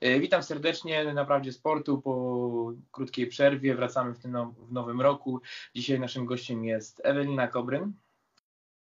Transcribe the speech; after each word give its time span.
E, 0.00 0.20
witam 0.20 0.42
serdecznie 0.42 1.14
na 1.14 1.24
Prawdzie 1.24 1.52
Sportu 1.52 2.02
po 2.02 2.72
krótkiej 2.90 3.26
przerwie. 3.26 3.74
Wracamy 3.74 4.14
w 4.14 4.18
tym 4.18 4.30
now, 4.30 4.54
w 4.54 4.72
nowym 4.72 5.00
roku. 5.00 5.40
Dzisiaj 5.74 6.00
naszym 6.00 6.26
gościem 6.26 6.64
jest 6.64 7.00
Ewelina 7.04 7.48
Kobryn. 7.48 7.92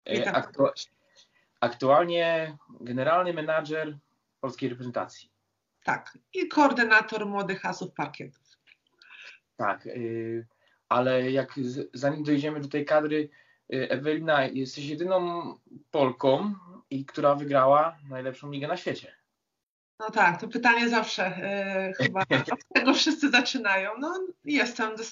E. 0.10 0.32
Aktu 0.32 0.68
aktualnie 1.60 2.58
generalny 2.82 3.34
menadżer 3.34 3.98
polskiej 4.40 4.70
reprezentacji. 4.70 5.30
Tak, 5.84 6.18
i 6.34 6.48
koordynator 6.48 7.26
młodych 7.26 7.66
asów 7.66 7.94
parkietów. 7.94 8.58
Tak, 9.56 9.86
y, 9.86 10.48
ale 10.90 11.32
jak 11.32 11.60
zanim 11.94 12.24
dojdziemy 12.24 12.60
do 12.60 12.68
tej 12.68 12.86
kadry, 12.86 13.30
Ewelina, 13.70 14.46
jesteś 14.46 14.86
jedyną 14.86 15.54
Polką, 15.92 16.56
i 16.90 17.06
która 17.06 17.36
wygrała 17.36 17.98
najlepszą 18.10 18.52
ligę 18.52 18.68
na 18.68 18.78
świecie. 18.78 19.17
No 20.00 20.10
tak, 20.12 20.42
to 20.42 20.48
pytanie 20.48 20.90
zawsze 20.90 21.26
e, 21.26 21.94
chyba 21.98 22.22
od 22.54 22.60
tego 22.74 22.94
wszyscy 22.94 23.30
zaczynają. 23.30 23.92
No 24.00 24.20
jestem, 24.46 24.96
d- 24.96 25.04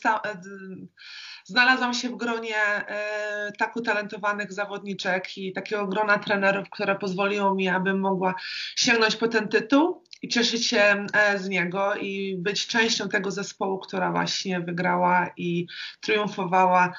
znalazłam 1.46 1.94
się 1.94 2.10
w 2.10 2.18
gronie 2.18 2.58
e, 2.58 3.52
tak 3.58 3.76
utalentowanych 3.76 4.54
zawodniczek 4.54 5.38
i 5.38 5.54
takiego 5.54 5.88
grona 5.88 6.20
trenerów, 6.20 6.70
które 6.70 6.96
pozwoliło 6.96 7.56
mi, 7.56 7.70
abym 7.70 8.00
mogła 8.00 8.36
sięgnąć 8.76 9.16
po 9.16 9.28
ten 9.28 9.48
tytuł 9.48 10.04
i 10.22 10.28
cieszyć 10.28 10.68
się 10.68 11.06
e, 11.14 11.40
z 11.40 11.50
niego 11.50 11.96
i 11.96 12.38
być 12.38 12.68
częścią 12.68 13.10
tego 13.10 13.32
zespołu, 13.32 13.80
która 13.80 14.12
właśnie 14.12 14.60
wygrała 14.60 15.30
i 15.38 15.68
triumfowała 16.02 16.94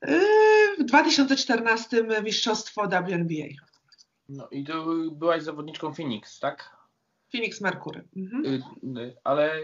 e, 0.00 0.20
w 0.78 0.84
2014 0.84 2.04
mistrzostwo 2.22 2.88
WNBA. 2.88 3.69
No 4.30 4.48
i 4.50 4.64
to 4.64 4.84
byłaś 5.12 5.42
zawodniczką 5.42 5.94
Phoenix, 5.94 6.38
tak? 6.38 6.76
Phoenix 7.32 7.60
Mercury. 7.60 8.08
Mhm. 8.16 8.46
Y, 8.46 8.62
y, 9.00 9.16
Ale 9.24 9.62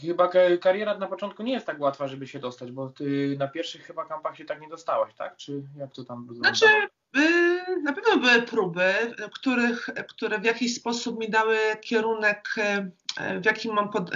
chyba 0.00 0.28
ka- 0.28 0.56
kariera 0.60 0.98
na 0.98 1.06
początku 1.06 1.42
nie 1.42 1.52
jest 1.52 1.66
tak 1.66 1.80
łatwa, 1.80 2.08
żeby 2.08 2.26
się 2.26 2.38
dostać, 2.38 2.72
bo 2.72 2.88
ty 2.88 3.36
na 3.38 3.48
pierwszych 3.48 3.82
chyba 3.82 4.04
kampach 4.04 4.36
się 4.36 4.44
tak 4.44 4.60
nie 4.60 4.68
dostałaś, 4.68 5.14
tak? 5.14 5.36
Czy 5.36 5.62
jak 5.76 5.92
to 5.92 6.04
tam 6.04 6.26
wyglądało? 6.26 6.54
Znaczy, 6.54 6.74
y, 7.16 7.82
na 7.82 7.92
pewno 7.92 8.18
były 8.18 8.42
próby, 8.42 8.94
których, 9.34 9.90
które 10.08 10.38
w 10.38 10.44
jakiś 10.44 10.74
sposób 10.74 11.18
mi 11.18 11.30
dały 11.30 11.58
kierunek, 11.80 12.54
w 13.42 13.44
jakim 13.44 13.74
mam, 13.74 13.90
pod, 13.90 14.10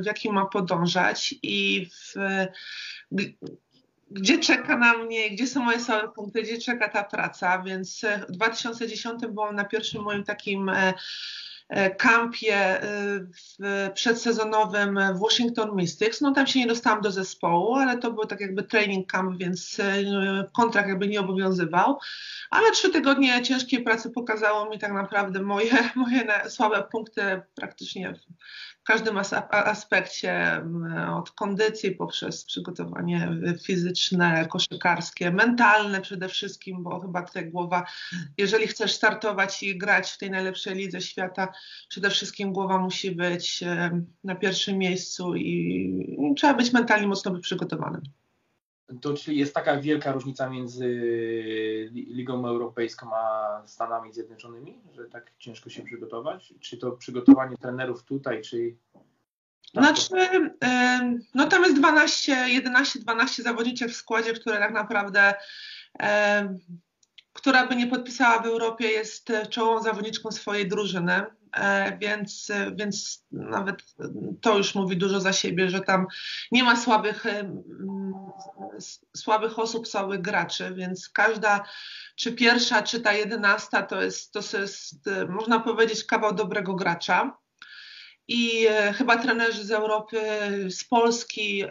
w 0.00 0.06
jakim 0.06 0.34
mam 0.34 0.48
podążać 0.48 1.34
i 1.42 1.86
w, 1.86 2.14
gdzie 4.14 4.38
czeka 4.38 4.76
na 4.76 4.98
mnie, 4.98 5.30
gdzie 5.30 5.46
są 5.46 5.64
moje 5.64 5.80
słabe 5.80 6.08
punkty, 6.08 6.42
gdzie 6.42 6.58
czeka 6.58 6.88
ta 6.88 7.04
praca, 7.04 7.62
więc 7.62 8.04
y, 8.04 8.18
w 8.28 8.32
2010 8.32 9.26
byłam 9.26 9.56
na 9.56 9.64
pierwszym 9.64 10.02
moim 10.02 10.24
takim 10.24 10.68
e, 10.68 10.94
e, 11.68 11.90
kampie 11.90 12.56
e, 12.56 13.90
przedsezonowym 13.94 14.98
w 15.14 15.18
Washington 15.18 15.74
Mystics. 15.74 16.20
No 16.20 16.32
tam 16.32 16.46
się 16.46 16.58
nie 16.58 16.66
dostałam 16.66 17.00
do 17.00 17.10
zespołu, 17.10 17.74
ale 17.74 17.98
to 17.98 18.12
był 18.12 18.24
tak 18.24 18.40
jakby 18.40 18.62
training 18.62 19.12
camp, 19.12 19.38
więc 19.38 19.80
e, 19.80 19.94
kontrakt 20.52 20.88
jakby 20.88 21.08
nie 21.08 21.20
obowiązywał. 21.20 21.98
Ale 22.50 22.70
trzy 22.70 22.90
tygodnie 22.90 23.42
ciężkiej 23.42 23.82
pracy 23.82 24.10
pokazało 24.10 24.70
mi 24.70 24.78
tak 24.78 24.92
naprawdę 24.92 25.42
moje, 25.42 25.72
moje 25.94 26.50
słabe 26.50 26.82
punkty 26.92 27.42
praktycznie 27.54 28.14
każdym 28.84 29.18
as- 29.18 29.34
aspekcie, 29.50 30.62
od 31.14 31.30
kondycji 31.30 31.90
poprzez 31.90 32.44
przygotowanie 32.44 33.36
fizyczne, 33.64 34.46
koszykarskie, 34.50 35.30
mentalne 35.30 36.00
przede 36.00 36.28
wszystkim, 36.28 36.82
bo 36.82 37.00
chyba 37.00 37.22
tutaj 37.22 37.50
głowa, 37.50 37.86
jeżeli 38.38 38.66
chcesz 38.66 38.92
startować 38.92 39.62
i 39.62 39.78
grać 39.78 40.10
w 40.10 40.18
tej 40.18 40.30
najlepszej 40.30 40.74
lidze 40.74 41.00
świata, 41.00 41.52
przede 41.88 42.10
wszystkim 42.10 42.52
głowa 42.52 42.78
musi 42.78 43.10
być 43.10 43.64
na 44.24 44.34
pierwszym 44.34 44.78
miejscu 44.78 45.36
i 45.36 46.34
trzeba 46.36 46.54
być 46.54 46.72
mentalnie 46.72 47.06
mocno 47.06 47.40
przygotowanym. 47.40 48.02
To 49.00 49.14
czyli 49.14 49.38
jest 49.38 49.54
taka 49.54 49.80
wielka 49.80 50.12
różnica 50.12 50.50
między 50.50 50.86
Li- 51.92 52.14
Ligą 52.14 52.46
Europejską 52.46 53.10
a 53.14 53.62
Stanami 53.66 54.12
Zjednoczonymi, 54.12 54.80
że 54.92 55.04
tak 55.04 55.32
ciężko 55.38 55.70
się 55.70 55.82
przygotować? 55.82 56.54
Czy 56.60 56.78
to 56.78 56.92
przygotowanie 56.92 57.56
trenerów 57.56 58.04
tutaj, 58.04 58.42
czy... 58.42 58.76
Znaczy, 59.74 60.14
em, 60.60 61.20
no 61.34 61.46
tam 61.48 61.62
jest 61.62 61.76
12, 61.76 62.32
11, 62.48 62.98
12 62.98 63.42
zawodniczek 63.42 63.90
w 63.90 63.96
składzie, 63.96 64.32
które 64.32 64.58
tak 64.58 64.72
naprawdę, 64.72 65.34
em, 65.98 66.58
która 67.44 67.66
by 67.66 67.76
nie 67.76 67.86
podpisała 67.86 68.42
w 68.42 68.46
Europie, 68.46 68.88
jest 68.88 69.30
e, 69.30 69.46
czołową 69.46 69.82
zawodniczką 69.82 70.32
swojej 70.32 70.68
drużyny, 70.68 71.24
e, 71.56 71.98
więc, 71.98 72.50
e, 72.50 72.72
więc 72.76 73.24
nawet 73.32 73.76
to 74.40 74.56
już 74.56 74.74
mówi 74.74 74.96
dużo 74.96 75.20
za 75.20 75.32
siebie, 75.32 75.70
że 75.70 75.80
tam 75.80 76.06
nie 76.52 76.64
ma 76.64 76.76
słabych, 76.76 77.24
słabych 79.16 79.58
osób, 79.58 79.88
słabych 79.88 80.20
graczy, 80.20 80.74
więc 80.74 81.08
każda, 81.08 81.64
czy 82.16 82.32
pierwsza, 82.32 82.82
czy 82.82 83.00
ta 83.00 83.12
jedenasta, 83.12 83.82
to 83.82 84.02
jest, 84.02 84.32
to 84.32 84.60
jest, 84.60 85.10
można 85.28 85.60
powiedzieć, 85.60 86.04
kawał 86.04 86.34
dobrego 86.34 86.74
gracza. 86.74 87.38
I 88.28 88.66
chyba 88.94 89.16
trenerzy 89.16 89.64
z 89.64 89.70
Europy, 89.70 90.20
z 90.70 90.84
Polski, 90.84 91.64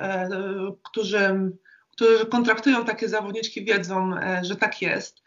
którzy, 0.84 1.52
którzy 1.92 2.26
kontraktują 2.26 2.86
takie 2.86 3.10
zawodniczki, 3.10 3.66
wiedzą, 3.66 4.12
że 4.42 4.56
tak 4.56 4.82
jest. 4.82 5.24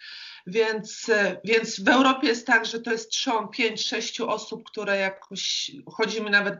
Więc, 0.46 1.08
e, 1.08 1.40
więc 1.44 1.80
w 1.80 1.88
Europie 1.88 2.26
jest 2.26 2.46
tak, 2.46 2.66
że 2.66 2.80
to 2.80 2.92
jest 2.92 3.10
trzon, 3.10 3.48
pięć, 3.48 3.86
sześciu 3.86 4.28
osób, 4.28 4.64
które 4.64 4.96
jakoś 4.96 5.70
chodzimy 5.92 6.30
nawet, 6.30 6.58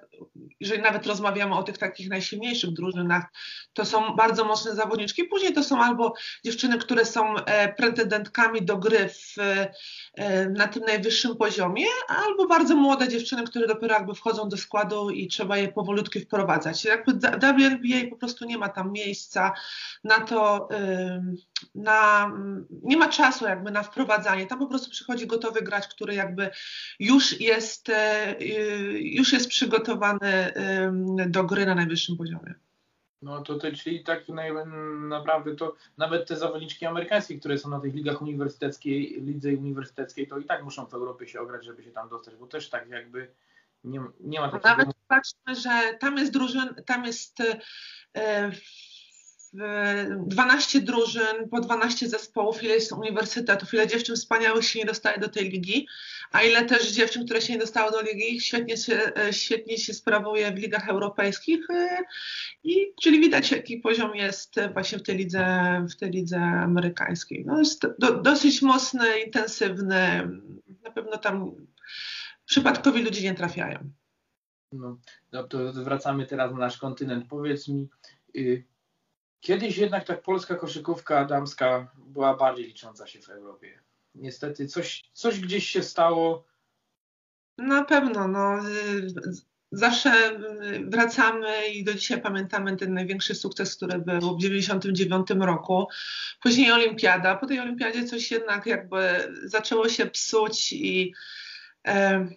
jeżeli 0.61 0.83
nawet 0.83 1.07
rozmawiamy 1.07 1.55
o 1.55 1.63
tych 1.63 1.79
takich 1.79 2.09
najsilniejszych 2.09 2.71
drużynach, 2.71 3.25
to 3.73 3.85
są 3.85 4.17
bardzo 4.17 4.45
mocne 4.45 4.75
zawodniczki. 4.75 5.25
Później 5.25 5.53
to 5.53 5.65
są 5.65 5.83
albo 5.83 6.15
dziewczyny, 6.45 6.79
które 6.79 7.05
są 7.05 7.37
e, 7.37 7.75
pretendentkami 7.75 8.63
do 8.63 8.77
gry 8.77 9.09
w, 9.09 9.37
na 10.51 10.69
tym 10.69 10.83
najwyższym 10.83 11.37
poziomie, 11.37 11.87
albo 12.09 12.47
bardzo 12.47 12.77
młode 12.77 13.09
dziewczyny, 13.09 13.45
które 13.45 13.67
dopiero 13.67 13.95
jakby 13.95 14.15
wchodzą 14.15 14.49
do 14.49 14.57
składu 14.57 15.11
i 15.11 15.29
trzeba 15.29 15.57
je 15.57 15.69
powolutku 15.69 16.21
wprowadzać. 16.21 16.85
Jakby 16.85 17.13
WNBA 17.13 18.11
po 18.11 18.17
prostu 18.17 18.45
nie 18.45 18.59
ma 18.59 18.69
tam 18.69 18.93
miejsca 18.93 19.53
na 20.05 20.21
to, 20.21 20.69
na, 21.75 22.33
nie 22.83 22.97
ma 22.97 23.09
czasu 23.09 23.45
jakby 23.45 23.71
na 23.71 23.83
wprowadzanie. 23.83 24.47
Tam 24.47 24.59
po 24.59 24.67
prostu 24.67 24.91
przychodzi 24.91 25.27
gotowy 25.27 25.63
gracz, 25.63 25.89
który 25.89 26.15
jakby 26.15 26.51
już 26.99 27.41
jest, 27.41 27.89
e, 27.89 28.41
y, 28.41 29.01
już 29.01 29.33
jest 29.33 29.49
przygotowany 29.49 30.53
do 31.29 31.45
gry 31.45 31.67
na 31.67 31.75
najwyższym 31.75 32.17
poziomie. 32.17 32.55
No 33.23 33.43
to, 33.43 33.59
to 33.59 33.73
czyli 33.73 34.05
tak 34.05 34.25
naprawdę 35.09 35.57
to 35.57 35.75
nawet 35.99 36.29
te 36.29 36.37
zawodniczki 36.37 36.87
amerykańskie, 36.87 37.39
które 37.39 37.59
są 37.59 37.69
na 37.69 37.81
tych 37.81 37.95
ligach 37.95 38.23
uniwersyteckiej, 38.23 39.23
lidze 39.23 39.49
uniwersyteckiej, 39.49 40.27
to 40.27 40.39
i 40.39 40.45
tak 40.45 40.65
muszą 40.65 40.87
w 40.87 40.95
Europie 40.95 41.29
się 41.29 41.41
ograć, 41.41 41.65
żeby 41.65 41.83
się 41.83 41.91
tam 41.91 42.09
dostać, 42.09 42.37
bo 42.37 42.47
też 42.47 42.71
tak 42.71 42.89
jakby 42.89 43.31
nie, 43.85 44.01
nie 44.21 44.41
ma 44.41 44.49
takiego... 44.49 44.69
Nawet 44.69 44.89
patrzmy, 45.09 45.55
że 45.55 45.97
tam 46.01 46.19
jest 46.19 46.33
drużyn, 46.33 46.75
tam 46.87 47.05
jest 47.05 47.41
e, 48.17 48.51
12 49.53 50.81
drużyn, 50.81 51.49
po 51.51 51.61
12 51.61 52.09
zespołów, 52.09 52.63
ile 52.63 52.75
jest 52.75 52.93
uniwersytetów, 52.93 53.75
ile 53.75 53.87
dziewczyn 53.87 54.17
wspaniałych 54.17 54.65
się 54.65 54.79
nie 54.79 54.85
dostaje 54.85 55.19
do 55.19 55.29
tej 55.29 55.51
ligi, 55.51 55.89
a 56.33 56.43
ile 56.43 56.65
też 56.65 56.93
dziewczyn, 56.93 57.25
które 57.25 57.41
się 57.41 57.53
nie 57.53 57.59
dostały 57.59 57.93
do 57.93 58.03
ligi, 58.03 58.41
świetnie 58.41 58.77
się, 58.77 59.13
e, 59.17 59.33
świetnie 59.33 59.79
się 59.79 59.95
sprawuje 59.95 60.53
w 60.53 60.59
ligach 60.59 60.89
europejskich. 60.89 61.71
e, 61.71 61.99
I 62.65 62.93
czyli 63.03 63.21
widać, 63.21 63.51
jaki 63.51 63.77
poziom 63.79 64.17
jest 64.17 64.55
właśnie 64.73 64.99
w 64.99 65.03
tej 65.03 65.17
lidze, 65.17 65.47
w 65.91 65.97
tej 65.97 66.11
lidze 66.11 66.41
amerykańskiej. 66.41 67.45
No 67.47 67.59
jest 67.59 67.87
do, 67.99 68.23
dosyć 68.23 68.63
mocny, 68.63 69.21
intensywny. 69.21 70.29
Na 70.83 70.91
pewno 70.91 71.17
tam 71.17 71.53
przypadkowi 72.45 73.03
ludzie 73.03 73.23
nie 73.23 73.35
trafiają. 73.35 73.91
No, 74.73 74.99
no 75.33 75.45
to 75.45 75.73
wracamy 75.73 76.27
teraz 76.27 76.53
na 76.53 76.59
nasz 76.59 76.79
kontynent. 76.79 77.29
Powiedz 77.29 77.69
mi, 77.69 77.89
y, 78.37 78.65
kiedyś 79.41 79.77
jednak 79.79 80.05
tak 80.05 80.23
polska 80.23 80.55
koszykówka 80.55 81.25
damska 81.25 81.93
była 81.97 82.37
bardziej 82.37 82.67
licząca 82.67 83.07
się 83.07 83.21
w 83.21 83.29
Europie. 83.29 83.81
Niestety 84.15 84.67
coś, 84.67 85.11
coś 85.13 85.41
gdzieś 85.41 85.67
się 85.67 85.83
stało. 85.83 86.45
Na 87.59 87.85
pewno, 87.85 88.29
no. 88.29 88.59
Zawsze 89.73 90.41
wracamy 90.85 91.69
i 91.69 91.85
do 91.85 91.95
dzisiaj 91.95 92.23
pamiętamy 92.23 92.77
ten 92.77 92.95
największy 92.95 93.35
sukces, 93.35 93.77
który 93.77 93.99
był 93.99 94.37
w 94.37 94.41
1999 94.41 95.47
roku. 95.47 95.89
Później 96.43 96.73
olimpiada. 96.73 97.37
Po 97.37 97.47
tej 97.47 97.61
olimpiadzie 97.61 98.05
coś 98.05 98.31
jednak 98.31 98.67
jakby 98.67 99.33
zaczęło 99.45 99.89
się 99.89 100.07
psuć 100.07 100.73
i, 100.73 101.15
e, 101.87 102.29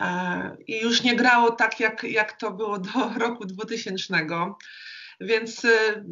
e, 0.00 0.56
i 0.66 0.80
już 0.80 1.02
nie 1.02 1.16
grało 1.16 1.50
tak, 1.50 1.80
jak, 1.80 2.04
jak 2.04 2.32
to 2.32 2.50
było 2.50 2.78
do 2.78 2.90
roku 3.18 3.44
2000. 3.44 4.26
Więc 5.20 5.64
y, 5.64 6.04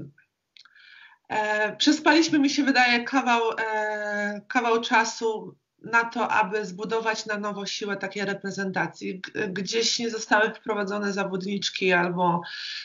e, 1.29 1.77
przespaliśmy, 1.77 2.39
mi 2.39 2.51
się 2.51 2.63
wydaje, 2.63 3.05
kawał, 3.05 3.43
e, 3.59 4.41
kawał 4.49 4.81
czasu 4.81 5.57
na 5.85 6.05
to, 6.05 6.29
aby 6.29 6.65
zbudować 6.65 7.27
na 7.27 7.39
nowo 7.39 7.67
siłę 7.67 7.97
takiej 7.97 8.25
reprezentacji. 8.25 9.23
Gdzieś 9.49 9.99
nie 9.99 10.11
zostały 10.11 10.55
wprowadzone 10.55 11.13
zawodniczki 11.13 11.93
albo 11.93 12.43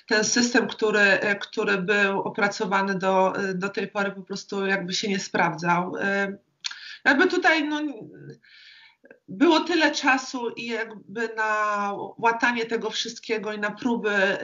ten 0.08 0.24
system, 0.24 0.68
który, 0.68 1.20
który 1.42 1.78
był 1.78 2.22
opracowany 2.22 2.96
do, 2.96 3.34
do 3.56 3.70
tej 3.70 3.88
pory 3.88 4.12
po 4.12 4.22
prostu 4.22 4.66
jakby 4.66 4.94
się 4.94 5.10
nie 5.10 5.20
sprawdzał. 5.20 5.94
Jakby 7.06 7.28
tutaj 7.28 7.68
no, 7.68 7.82
było 9.28 9.60
tyle 9.60 9.92
czasu 9.92 10.50
i 10.50 10.66
jakby 10.66 11.30
na 11.36 11.94
łatanie 12.18 12.66
tego 12.66 12.90
wszystkiego 12.90 13.54
i 13.54 13.60
na 13.60 13.72
próby 13.72 14.38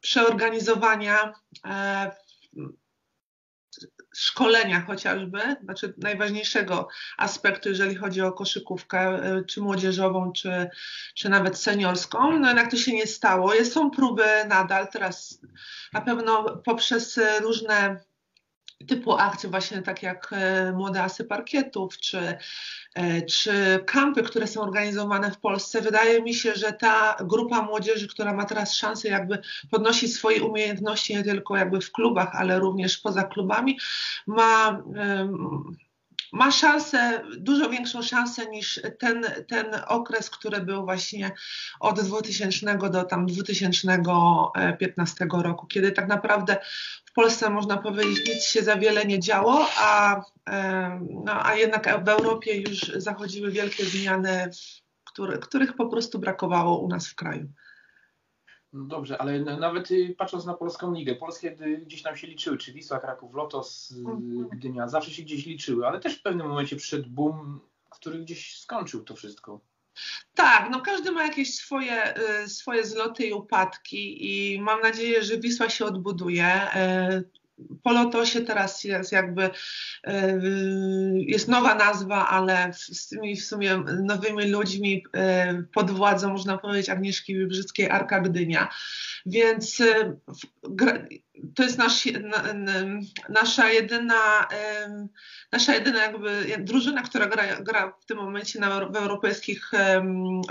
przeorganizowania 0.00 1.32
um, 1.64 2.76
szkolenia 4.14 4.80
chociażby, 4.80 5.38
znaczy 5.64 5.94
najważniejszego 5.98 6.88
aspektu, 7.18 7.68
jeżeli 7.68 7.94
chodzi 7.94 8.20
o 8.20 8.32
koszykówkę, 8.32 9.00
e, 9.00 9.44
czy 9.44 9.60
młodzieżową, 9.60 10.32
czy, 10.32 10.68
czy 11.14 11.28
nawet 11.28 11.58
seniorską. 11.58 12.38
No 12.38 12.48
jednak 12.48 12.70
to 12.70 12.76
się 12.76 12.92
nie 12.92 13.06
stało. 13.06 13.52
Są 13.64 13.90
próby 13.90 14.24
nadal, 14.48 14.88
teraz 14.88 15.40
na 15.92 16.00
pewno 16.00 16.56
poprzez 16.64 17.20
różne 17.42 18.00
typu 18.86 19.12
akcje 19.12 19.50
właśnie 19.50 19.82
tak 19.82 20.02
jak 20.02 20.32
e, 20.32 20.72
Młode 20.72 21.02
Asy 21.02 21.24
Parkietów, 21.24 21.98
czy, 21.98 22.38
e, 22.94 23.22
czy 23.22 23.52
kampy, 23.86 24.22
które 24.22 24.46
są 24.46 24.60
organizowane 24.60 25.30
w 25.30 25.38
Polsce. 25.38 25.80
Wydaje 25.80 26.22
mi 26.22 26.34
się, 26.34 26.54
że 26.54 26.72
ta 26.72 27.16
grupa 27.20 27.62
młodzieży, 27.62 28.08
która 28.08 28.32
ma 28.32 28.44
teraz 28.44 28.74
szansę 28.74 29.08
jakby 29.08 29.38
podnosić 29.70 30.14
swoje 30.14 30.44
umiejętności 30.44 31.14
nie 31.14 31.24
tylko 31.24 31.56
jakby 31.56 31.80
w 31.80 31.92
klubach, 31.92 32.30
ale 32.34 32.58
również 32.58 32.98
poza 32.98 33.22
klubami, 33.22 33.78
ma 34.26 34.82
ma 36.32 36.50
szansę, 36.50 37.22
dużo 37.38 37.70
większą 37.70 38.02
szansę 38.02 38.46
niż 38.46 38.80
ten, 38.98 39.24
ten 39.48 39.66
okres, 39.86 40.30
który 40.30 40.60
był 40.60 40.84
właśnie 40.84 41.30
od 41.80 42.00
2000 42.00 42.78
do 42.90 43.04
tam 43.04 43.26
2015 43.26 45.26
roku, 45.32 45.66
kiedy 45.66 45.92
tak 45.92 46.08
naprawdę 46.08 46.56
w 47.04 47.12
Polsce 47.12 47.50
można 47.50 47.76
powiedzieć 47.76 48.28
nic 48.28 48.44
się 48.44 48.62
za 48.62 48.76
wiele 48.76 49.04
nie 49.04 49.20
działo, 49.20 49.66
a, 49.76 50.20
no, 51.24 51.46
a 51.46 51.54
jednak 51.54 52.04
w 52.04 52.08
Europie 52.08 52.56
już 52.56 52.80
zachodziły 52.96 53.50
wielkie 53.50 53.84
zmiany, 53.84 54.50
które, 55.04 55.38
których 55.38 55.76
po 55.76 55.86
prostu 55.86 56.18
brakowało 56.18 56.78
u 56.78 56.88
nas 56.88 57.08
w 57.08 57.14
kraju. 57.14 57.48
No 58.72 58.84
dobrze, 58.84 59.18
ale 59.18 59.40
nawet 59.40 59.90
y, 59.90 60.14
patrząc 60.18 60.46
na 60.46 60.54
polską 60.54 60.94
ligę, 60.94 61.14
polskie 61.14 61.56
gdzieś 61.82 62.02
tam 62.02 62.16
się 62.16 62.26
liczyły, 62.26 62.58
czy 62.58 62.72
Wisła, 62.72 62.98
Kraków, 62.98 63.34
Lotos, 63.34 63.90
y, 63.90 63.98
mhm. 63.98 64.48
Gdynia, 64.48 64.88
zawsze 64.88 65.10
się 65.10 65.22
gdzieś 65.22 65.46
liczyły, 65.46 65.86
ale 65.86 66.00
też 66.00 66.18
w 66.18 66.22
pewnym 66.22 66.48
momencie 66.48 66.76
przyszedł 66.76 67.10
boom, 67.10 67.60
który 67.90 68.18
gdzieś 68.18 68.58
skończył 68.58 69.04
to 69.04 69.14
wszystko. 69.14 69.60
Tak, 70.34 70.70
no 70.70 70.80
każdy 70.80 71.10
ma 71.10 71.22
jakieś 71.22 71.54
swoje, 71.54 72.14
y, 72.44 72.48
swoje 72.48 72.84
zloty 72.84 73.26
i 73.26 73.32
upadki 73.32 74.26
i 74.54 74.60
mam 74.60 74.80
nadzieję, 74.80 75.22
że 75.22 75.38
Wisła 75.38 75.68
się 75.68 75.84
odbuduje 75.84 76.60
po 77.82 77.92
Lotosie 77.92 78.40
teraz 78.40 78.84
jest 78.84 79.12
jakby 79.12 79.50
e, 80.04 80.38
jest 81.14 81.48
nowa 81.48 81.74
nazwa, 81.74 82.28
ale 82.28 82.70
z 82.72 83.08
tymi 83.08 83.36
w 83.36 83.44
sumie 83.44 83.76
nowymi 84.02 84.50
ludźmi 84.50 85.04
e, 85.14 85.62
pod 85.72 85.90
władzą, 85.90 86.28
można 86.28 86.58
powiedzieć, 86.58 86.88
Agnieszki 86.88 87.38
Wybrzyckiej 87.38 87.90
Arka 87.90 88.20
Gdynia. 88.20 88.68
Więc 89.26 89.80
e, 89.80 90.16
to 91.54 91.62
jest 91.62 91.78
nasz, 91.78 92.08
nasza 93.28 93.70
jedyna, 93.70 94.48
nasza 95.52 95.74
jedyna 95.74 96.02
jakby 96.02 96.46
drużyna, 96.58 97.02
która 97.02 97.26
gra, 97.26 97.60
gra 97.60 97.92
w 98.00 98.06
tym 98.06 98.16
momencie 98.16 98.60
na, 98.60 98.86
w 98.86 98.96
europejskich 98.96 99.70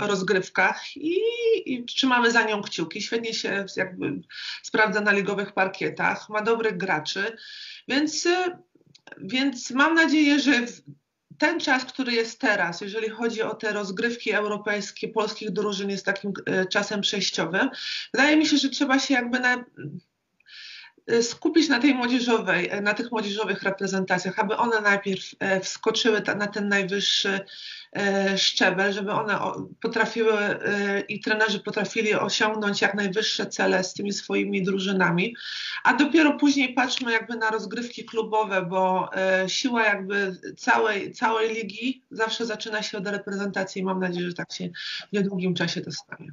rozgrywkach 0.00 0.96
i, 0.96 1.18
i 1.66 1.84
trzymamy 1.84 2.30
za 2.30 2.42
nią 2.42 2.62
kciuki. 2.62 3.02
Świetnie 3.02 3.34
się 3.34 3.66
jakby 3.76 4.20
sprawdza 4.62 5.00
na 5.00 5.12
ligowych 5.12 5.52
parkietach, 5.52 6.28
ma 6.28 6.42
dobrych 6.42 6.76
graczy, 6.76 7.36
więc, 7.88 8.28
więc 9.18 9.70
mam 9.70 9.94
nadzieję, 9.94 10.40
że 10.40 10.52
ten 11.40 11.60
czas, 11.60 11.84
który 11.84 12.12
jest 12.12 12.40
teraz, 12.40 12.80
jeżeli 12.80 13.08
chodzi 13.08 13.42
o 13.42 13.54
te 13.54 13.72
rozgrywki 13.72 14.32
europejskie 14.32 15.08
polskich 15.08 15.50
drużyn, 15.50 15.90
jest 15.90 16.04
takim 16.04 16.32
e, 16.46 16.66
czasem 16.66 17.00
przejściowym. 17.00 17.70
Wydaje 18.14 18.36
mi 18.36 18.46
się, 18.46 18.56
że 18.56 18.68
trzeba 18.68 18.98
się 18.98 19.14
jakby 19.14 19.40
na, 19.40 19.64
skupić 21.22 21.68
na 21.68 21.78
tej 21.78 21.94
młodzieżowej, 21.94 22.74
y, 22.74 22.80
na 22.80 22.94
tych 22.94 23.10
młodzieżowych 23.10 23.62
reprezentacjach, 23.62 24.38
aby 24.38 24.56
one 24.56 24.80
najpierw 24.80 25.32
y, 25.32 25.60
wskoczyły 25.60 26.22
na 26.36 26.46
ten 26.46 26.68
najwyższy 26.68 27.40
szczebel, 28.36 28.92
żeby 28.92 29.12
one 29.12 29.38
potrafiły 29.82 30.32
i 31.08 31.20
trenerzy 31.20 31.60
potrafili 31.60 32.14
osiągnąć 32.14 32.80
jak 32.80 32.94
najwyższe 32.94 33.46
cele 33.46 33.84
z 33.84 33.94
tymi 33.94 34.12
swoimi 34.12 34.62
drużynami, 34.62 35.36
a 35.84 35.94
dopiero 35.94 36.32
później 36.32 36.74
patrzmy 36.74 37.12
jakby 37.12 37.36
na 37.36 37.50
rozgrywki 37.50 38.04
klubowe, 38.04 38.62
bo 38.62 39.10
siła 39.46 39.84
jakby 39.84 40.36
całej, 40.56 41.12
całej 41.12 41.54
ligi 41.54 42.02
zawsze 42.10 42.46
zaczyna 42.46 42.82
się 42.82 42.98
od 42.98 43.06
reprezentacji 43.06 43.82
i 43.82 43.84
mam 43.84 44.00
nadzieję, 44.00 44.28
że 44.28 44.34
tak 44.34 44.52
się 44.52 44.68
w 45.08 45.12
niedługim 45.12 45.54
czasie 45.54 45.80
to 45.80 45.92
stanie. 45.92 46.32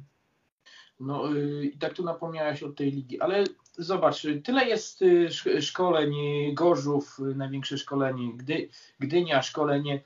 No 1.00 1.34
i 1.62 1.78
tak 1.78 1.94
tu 1.94 2.04
napomniałaś 2.04 2.62
o 2.62 2.72
tej 2.72 2.90
ligi, 2.90 3.20
ale 3.20 3.44
zobacz, 3.78 4.26
tyle 4.44 4.64
jest 4.64 5.02
y, 5.02 5.28
szkoleń, 5.62 6.14
Gorzów, 6.54 7.18
y, 7.20 7.34
największe 7.34 7.78
szkolenie, 7.78 8.32
Gdy, 8.36 8.68
Gdynia, 8.98 9.42
szkolenie. 9.42 10.02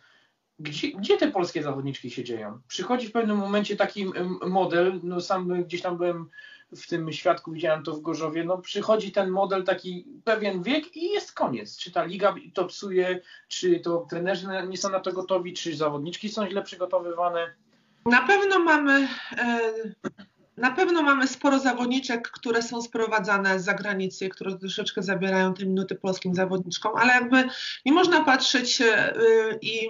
Gdzie, 0.58 0.88
gdzie 0.88 1.16
te 1.16 1.30
polskie 1.30 1.62
zawodniczki 1.62 2.10
się 2.10 2.24
dzieją? 2.24 2.60
Przychodzi 2.68 3.08
w 3.08 3.12
pewnym 3.12 3.36
momencie 3.36 3.76
taki 3.76 4.06
model, 4.46 5.00
no 5.02 5.20
sam 5.20 5.62
gdzieś 5.64 5.82
tam 5.82 5.96
byłem 5.96 6.28
w 6.76 6.86
tym 6.86 7.12
świadku, 7.12 7.52
widziałem 7.52 7.82
to 7.82 7.92
w 7.92 8.00
Gorzowie, 8.00 8.44
no 8.44 8.58
przychodzi 8.58 9.12
ten 9.12 9.30
model, 9.30 9.64
taki 9.64 10.06
pewien 10.24 10.62
wiek 10.62 10.96
i 10.96 11.10
jest 11.10 11.32
koniec. 11.32 11.76
Czy 11.76 11.92
ta 11.92 12.04
liga 12.04 12.34
to 12.54 12.64
psuje, 12.64 13.20
czy 13.48 13.80
to 13.80 14.06
trenerzy 14.10 14.46
nie 14.68 14.76
są 14.76 14.90
na 14.90 15.00
to 15.00 15.12
gotowi, 15.12 15.52
czy 15.52 15.76
zawodniczki 15.76 16.28
są 16.28 16.48
źle 16.48 16.62
przygotowywane? 16.62 17.54
Na 18.06 18.26
pewno 18.26 18.58
mamy 18.58 19.08
e, 19.38 19.72
na 20.56 20.70
pewno 20.70 21.02
mamy 21.02 21.28
sporo 21.28 21.58
zawodniczek, 21.58 22.30
które 22.30 22.62
są 22.62 22.82
sprowadzane 22.82 23.60
z 23.60 23.64
zagranicy, 23.64 24.28
które 24.28 24.58
troszeczkę 24.58 25.02
zabierają 25.02 25.54
te 25.54 25.66
minuty 25.66 25.94
polskim 25.94 26.34
zawodniczkom, 26.34 26.92
ale 26.96 27.12
jakby 27.12 27.44
nie 27.86 27.92
można 27.92 28.24
patrzeć 28.24 28.80
y, 28.80 28.86
i 29.62 29.88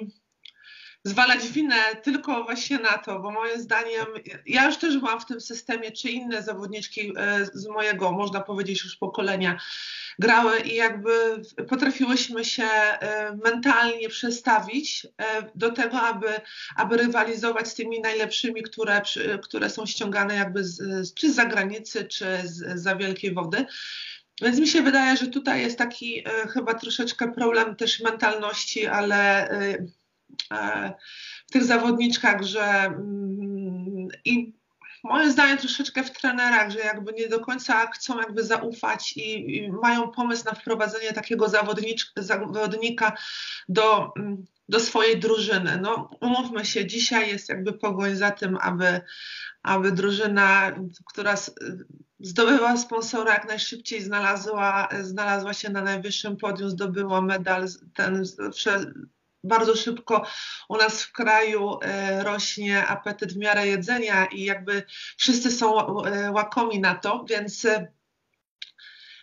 zwalać 1.04 1.48
winę 1.48 1.96
tylko 2.02 2.44
właśnie 2.44 2.78
na 2.78 2.98
to, 2.98 3.20
bo 3.20 3.30
moim 3.30 3.60
zdaniem, 3.60 4.06
ja 4.46 4.66
już 4.66 4.76
też 4.76 4.98
byłam 4.98 5.20
w 5.20 5.26
tym 5.26 5.40
systemie, 5.40 5.92
czy 5.92 6.10
inne 6.10 6.42
zawodniczki 6.42 7.10
y, 7.10 7.14
z 7.52 7.68
mojego, 7.68 8.12
można 8.12 8.40
powiedzieć 8.40 8.84
już 8.84 8.96
pokolenia, 8.96 9.60
grały 10.18 10.60
i 10.60 10.74
jakby 10.74 11.42
potrafiłyśmy 11.68 12.44
się 12.44 12.64
e, 12.64 13.36
mentalnie 13.44 14.08
przestawić 14.08 15.06
e, 15.06 15.50
do 15.54 15.70
tego, 15.70 16.00
aby, 16.00 16.28
aby 16.76 16.96
rywalizować 16.96 17.68
z 17.68 17.74
tymi 17.74 18.00
najlepszymi, 18.00 18.62
które, 18.62 19.02
które 19.42 19.70
są 19.70 19.86
ściągane 19.86 20.34
jakby 20.34 20.64
z, 20.64 21.14
czy 21.14 21.32
z 21.32 21.34
zagranicy, 21.34 22.04
czy 22.04 22.26
z, 22.44 22.82
za 22.82 22.96
wielkiej 22.96 23.34
wody. 23.34 23.66
Więc 24.42 24.58
mi 24.58 24.68
się 24.68 24.82
wydaje, 24.82 25.16
że 25.16 25.26
tutaj 25.26 25.60
jest 25.60 25.78
taki 25.78 26.18
e, 26.28 26.48
chyba 26.48 26.74
troszeczkę 26.74 27.32
problem 27.32 27.76
też 27.76 28.00
mentalności, 28.00 28.86
ale 28.86 29.48
w 31.48 31.52
tych 31.52 31.64
zawodniczkach, 31.64 32.42
że 32.42 32.64
mm, 32.64 34.08
i 34.24 34.52
moim 35.04 35.32
zdaniem 35.32 35.58
troszeczkę 35.58 36.04
w 36.04 36.10
trenerach, 36.10 36.70
że 36.70 36.78
jakby 36.78 37.12
nie 37.12 37.28
do 37.28 37.40
końca 37.40 37.86
chcą 37.86 38.18
jakby 38.18 38.44
zaufać 38.44 39.16
i, 39.16 39.56
i 39.56 39.72
mają 39.72 40.08
pomysł 40.10 40.44
na 40.44 40.54
wprowadzenie 40.54 41.12
takiego 41.12 41.48
zawodnika 42.16 43.16
do, 43.68 44.12
do 44.68 44.80
swojej 44.80 45.20
drużyny. 45.20 45.78
No 45.82 46.10
umówmy 46.20 46.64
się, 46.64 46.86
dzisiaj 46.86 47.30
jest 47.30 47.48
jakby 47.48 47.72
pogoń 47.72 48.16
za 48.16 48.30
tym, 48.30 48.58
aby, 48.60 49.00
aby 49.62 49.92
drużyna, 49.92 50.72
która 51.06 51.34
zdobyła 52.20 52.76
sponsora 52.76 53.34
jak 53.34 53.48
najszybciej, 53.48 54.02
znalazła, 54.02 54.88
znalazła 55.02 55.54
się 55.54 55.70
na 55.70 55.82
najwyższym 55.82 56.36
podium, 56.36 56.70
zdobyła 56.70 57.20
medal, 57.20 57.66
ten 57.94 58.24
bardzo 59.44 59.76
szybko 59.76 60.26
u 60.68 60.76
nas 60.76 61.02
w 61.02 61.12
kraju 61.12 61.78
e, 61.82 62.24
rośnie 62.24 62.86
apetyt 62.86 63.32
w 63.32 63.36
miarę 63.36 63.66
jedzenia 63.66 64.26
i 64.26 64.44
jakby 64.44 64.82
wszyscy 65.16 65.50
są 65.50 66.02
e, 66.04 66.32
łakomi 66.32 66.80
na 66.80 66.94
to, 66.94 67.24
więc 67.28 67.64
e, 67.64 67.92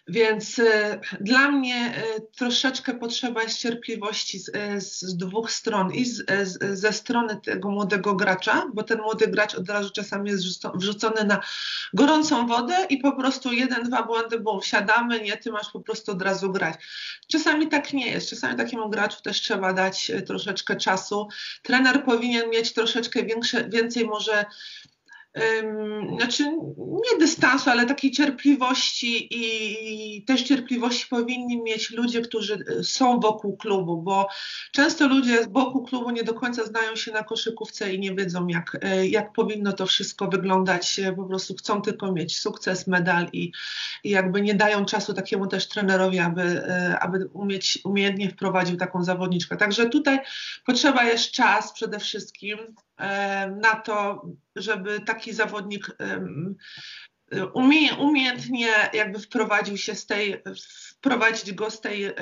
Więc 0.08 0.60
y, 0.60 1.00
dla 1.22 1.52
mnie 1.52 1.94
y, 2.18 2.22
troszeczkę 2.38 2.94
potrzeba 2.94 3.44
jest 3.44 3.58
cierpliwości 3.58 4.40
z, 4.40 4.48
y, 4.48 4.82
z 4.82 5.18
dwóch 5.18 5.52
stron. 5.52 5.94
I 5.94 6.06
z, 6.06 6.26
z, 6.44 6.80
ze 6.80 6.94
strony 6.94 7.42
tego 7.44 7.72
młodego 7.72 8.16
gracza, 8.16 8.66
bo 8.74 8.84
ten 8.84 9.02
młody 9.02 9.28
gracz 9.28 9.56
od 9.56 9.70
razu 9.70 9.90
czasami 9.90 10.30
jest 10.30 10.44
wrzucony 10.76 11.24
na 11.24 11.42
gorącą 11.94 12.48
wodę 12.48 12.76
i 12.90 12.98
po 12.98 13.12
prostu 13.12 13.54
jeden, 13.54 13.84
dwa 13.84 14.04
błędy, 14.04 14.40
bo 14.40 14.60
wsiadamy, 14.60 15.22
nie, 15.22 15.38
ty 15.38 15.52
masz 15.52 15.72
po 15.72 15.80
prostu 15.80 16.12
od 16.12 16.22
razu 16.22 16.52
grać. 16.52 16.76
Czasami 17.28 17.68
tak 17.68 17.94
nie 17.94 18.12
jest. 18.12 18.30
Czasami 18.30 18.58
takiemu 18.58 18.90
graczu 18.90 19.22
też 19.22 19.42
trzeba 19.42 19.74
dać 19.74 20.12
troszeczkę 20.28 20.76
czasu. 20.76 21.28
Trener 21.64 22.04
powinien 22.06 22.50
mieć 22.50 22.74
troszeczkę 22.74 23.24
większe, 23.24 23.70
więcej 23.70 24.06
może 24.06 24.46
znaczy 26.18 26.44
nie 26.80 27.20
dystansu, 27.20 27.70
ale 27.70 27.86
takiej 27.86 28.12
cierpliwości 28.12 29.28
i 29.32 30.24
też 30.26 30.44
cierpliwości 30.44 31.08
powinni 31.10 31.62
mieć 31.62 31.92
ludzie, 31.92 32.22
którzy 32.22 32.66
e, 32.80 32.84
są 32.84 33.20
wokół 33.20 33.58
klubu, 33.58 34.02
bo 34.02 34.28
często 34.72 35.08
ludzie 35.08 35.44
z 35.44 35.48
boku 35.48 35.84
klubu 35.84 36.12
nie 36.12 36.24
do 36.24 36.34
końca 36.34 36.64
znają 36.64 36.96
się 36.96 37.12
na 37.12 37.24
koszykówce 37.24 37.94
i 37.94 38.00
nie 38.00 38.16
wiedzą, 38.16 38.48
jak, 38.48 38.78
e, 38.82 39.08
jak 39.08 39.34
powinno 39.34 39.74
to 39.74 39.86
wszystko 39.86 40.28
wyglądać. 40.28 41.00
Po 41.16 41.24
prostu 41.24 41.56
chcą 41.56 41.82
tylko 41.82 42.12
mieć 42.12 42.40
sukces, 42.40 42.88
medal 42.88 43.28
i, 43.34 43.52
i 44.04 44.10
jakby 44.10 44.42
nie 44.42 44.56
dają 44.56 44.86
czasu 44.86 45.14
takiemu 45.14 45.48
też 45.48 45.68
trenerowi, 45.68 46.20
aby, 46.20 46.64
aby 47.02 47.30
umieć, 47.34 47.80
umiejętnie 47.84 48.30
wprowadził 48.30 48.78
taką 48.78 49.04
zawodniczkę. 49.04 49.58
Także 49.58 49.90
tutaj 49.90 50.20
potrzeba 50.66 51.04
jest 51.04 51.32
czas 51.32 51.74
przede 51.74 52.00
wszystkim 52.00 52.58
na 53.62 53.76
to, 53.76 54.26
żeby 54.56 55.00
taki 55.00 55.34
zawodnik 55.34 55.98
umie, 57.54 57.96
umiejętnie 57.96 58.70
jakby 58.94 59.20
wprowadził 59.20 59.78
się 59.78 59.96
z 59.96 60.06
tej, 60.06 60.44
wprowadzić 60.94 61.54
go 61.54 61.72
z 61.72 61.82
tej 61.82 62.14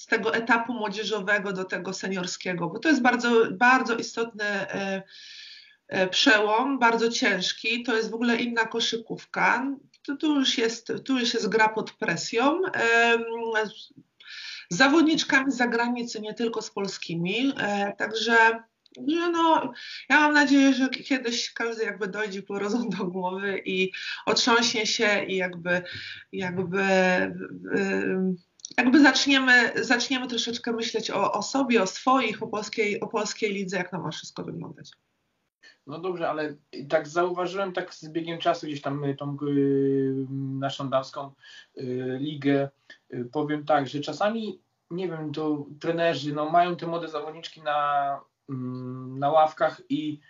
z 0.00 0.06
tego 0.06 0.34
etapu 0.34 0.72
młodzieżowego 0.72 1.52
do 1.52 1.64
tego 1.64 1.92
seniorskiego, 1.92 2.68
bo 2.68 2.78
to 2.78 2.88
jest 2.88 3.02
bardzo, 3.02 3.30
bardzo 3.52 3.96
istotny 3.96 4.44
e, 4.44 5.02
e, 5.88 6.08
przełom, 6.08 6.78
bardzo 6.78 7.08
ciężki, 7.08 7.82
to 7.82 7.96
jest 7.96 8.10
w 8.10 8.14
ogóle 8.14 8.36
inna 8.36 8.66
koszykówka, 8.66 9.66
to, 10.06 10.16
tu, 10.16 10.34
już 10.38 10.58
jest, 10.58 10.92
tu 11.04 11.18
już 11.18 11.34
jest 11.34 11.48
gra 11.48 11.68
pod 11.68 11.90
presją. 11.90 12.60
Z 14.70 14.76
zawodniczkami 14.76 15.52
z 15.52 15.56
zagranicy, 15.56 16.20
nie 16.20 16.34
tylko 16.34 16.62
z 16.62 16.70
polskimi, 16.70 17.52
e, 17.58 17.92
także 17.98 18.62
no, 18.96 19.30
no, 19.30 19.72
ja 20.08 20.20
mam 20.20 20.34
nadzieję, 20.34 20.74
że 20.74 20.88
kiedyś 20.88 21.52
każdy 21.52 21.84
jakby 21.84 22.08
dojdzie 22.08 22.42
po 22.42 22.58
rozum 22.58 22.90
do 22.90 23.06
głowy 23.06 23.62
i 23.64 23.92
otrząśnie 24.26 24.86
się 24.86 25.24
i 25.24 25.36
jakby, 25.36 25.82
jakby, 26.32 26.82
jakby 28.78 29.00
zaczniemy, 29.02 29.72
zaczniemy 29.84 30.26
troszeczkę 30.26 30.72
myśleć 30.72 31.10
o, 31.10 31.32
o 31.32 31.42
sobie, 31.42 31.82
o 31.82 31.86
swoich, 31.86 32.42
o 32.42 32.46
polskiej, 32.46 33.00
o 33.00 33.06
polskiej 33.06 33.52
lidze, 33.52 33.76
jak 33.76 33.90
to 33.90 34.00
ma 34.00 34.10
wszystko 34.10 34.44
wyglądać. 34.44 34.90
No 35.86 35.98
dobrze, 35.98 36.28
ale 36.28 36.56
tak 36.88 37.08
zauważyłem 37.08 37.72
tak 37.72 37.94
z 37.94 38.08
biegiem 38.08 38.38
czasu 38.38 38.66
gdzieś 38.66 38.80
tam 38.80 39.04
y, 39.04 39.14
tą 39.14 39.36
y, 39.42 40.26
naszą 40.58 40.90
damską 40.90 41.32
y, 41.78 42.18
ligę. 42.20 42.68
Y, 43.14 43.28
powiem 43.32 43.64
tak, 43.64 43.88
że 43.88 44.00
czasami 44.00 44.62
nie 44.90 45.08
wiem, 45.08 45.32
to 45.32 45.66
trenerzy 45.80 46.34
no, 46.34 46.50
mają 46.50 46.76
te 46.76 46.86
młode 46.86 47.08
zawodniczki 47.08 47.62
na 47.62 48.20
na 48.48 49.30
ławkach 49.30 49.80
i, 49.88 50.20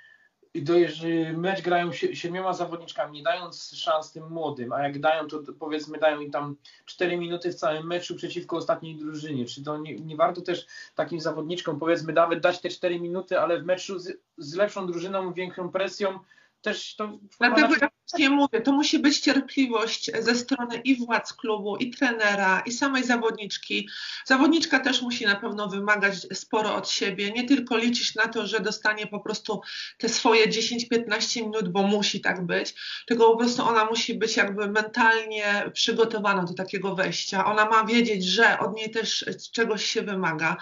i 0.55 0.63
dojeżdż, 0.63 1.05
mecz 1.37 1.63
grają 1.63 1.93
siedmioma 1.93 2.53
zawodniczkami, 2.53 3.19
nie 3.19 3.23
dając 3.23 3.71
szans 3.71 4.13
tym 4.13 4.31
młodym, 4.31 4.73
a 4.73 4.83
jak 4.83 5.01
dają, 5.01 5.29
to 5.29 5.41
powiedzmy 5.59 5.99
dają 5.99 6.21
im 6.21 6.31
tam 6.31 6.57
4 6.85 7.17
minuty 7.17 7.51
w 7.51 7.55
całym 7.55 7.87
meczu 7.87 8.17
przeciwko 8.17 8.57
ostatniej 8.57 8.97
drużynie. 8.97 9.45
Czy 9.45 9.65
to 9.65 9.79
nie, 9.79 9.97
nie 9.97 10.17
warto 10.17 10.41
też 10.41 10.67
takim 10.95 11.21
zawodniczkom 11.21 11.79
powiedzmy 11.79 12.13
nawet 12.13 12.41
dać 12.41 12.61
te 12.61 12.69
4 12.69 13.01
minuty, 13.01 13.41
ale 13.41 13.63
w 13.63 13.67
meczu 13.67 13.99
z, 13.99 14.19
z 14.39 14.55
lepszą 14.55 14.87
drużyną, 14.87 15.33
większą 15.33 15.71
presją, 15.71 16.19
też 16.63 16.97
to. 16.97 17.19
Dlatego 17.39 17.75
ja 17.81 17.89
nie 18.19 18.31
mówię, 18.31 18.61
to 18.61 18.73
musi 18.73 18.99
być 18.99 19.21
cierpliwość 19.21 20.11
ze 20.21 20.35
strony 20.35 20.77
i 20.85 20.97
władz 20.97 21.33
klubu, 21.33 21.77
i 21.77 21.91
trenera, 21.91 22.63
i 22.67 22.73
samej 22.73 23.05
zawodniczki. 23.05 23.89
Zawodniczka 24.25 24.81
też 24.81 25.03
musi 25.03 25.25
na 25.25 25.37
pewno 25.37 25.69
wymagać 25.69 26.27
sporo 26.33 26.75
od 26.75 26.89
siebie, 26.89 27.33
nie 27.33 27.45
tylko 27.45 27.77
liczyć 27.77 28.15
na 28.15 28.29
to, 28.29 28.47
że 28.47 28.61
dostanie 28.61 29.07
po 29.07 29.21
prostu 29.21 29.61
te 29.99 30.09
swoje 30.09 30.49
10-15 30.49 31.43
minut, 31.43 31.69
bo 31.69 31.83
musi 31.83 32.21
tak 32.21 32.47
być, 32.47 32.75
tylko 33.07 33.31
po 33.31 33.37
prostu 33.37 33.63
ona 33.63 33.85
musi 33.85 34.15
być 34.15 34.37
jakby 34.37 34.71
mentalnie 34.71 35.71
przygotowana 35.73 36.45
do 36.45 36.55
takiego 36.55 36.95
wejścia. 36.95 37.45
Ona 37.45 37.65
ma 37.65 37.85
wiedzieć, 37.85 38.25
że 38.25 38.59
od 38.59 38.77
niej 38.77 38.91
też 38.91 39.25
czegoś 39.53 39.85
się 39.85 40.03
wymaga. 40.03 40.57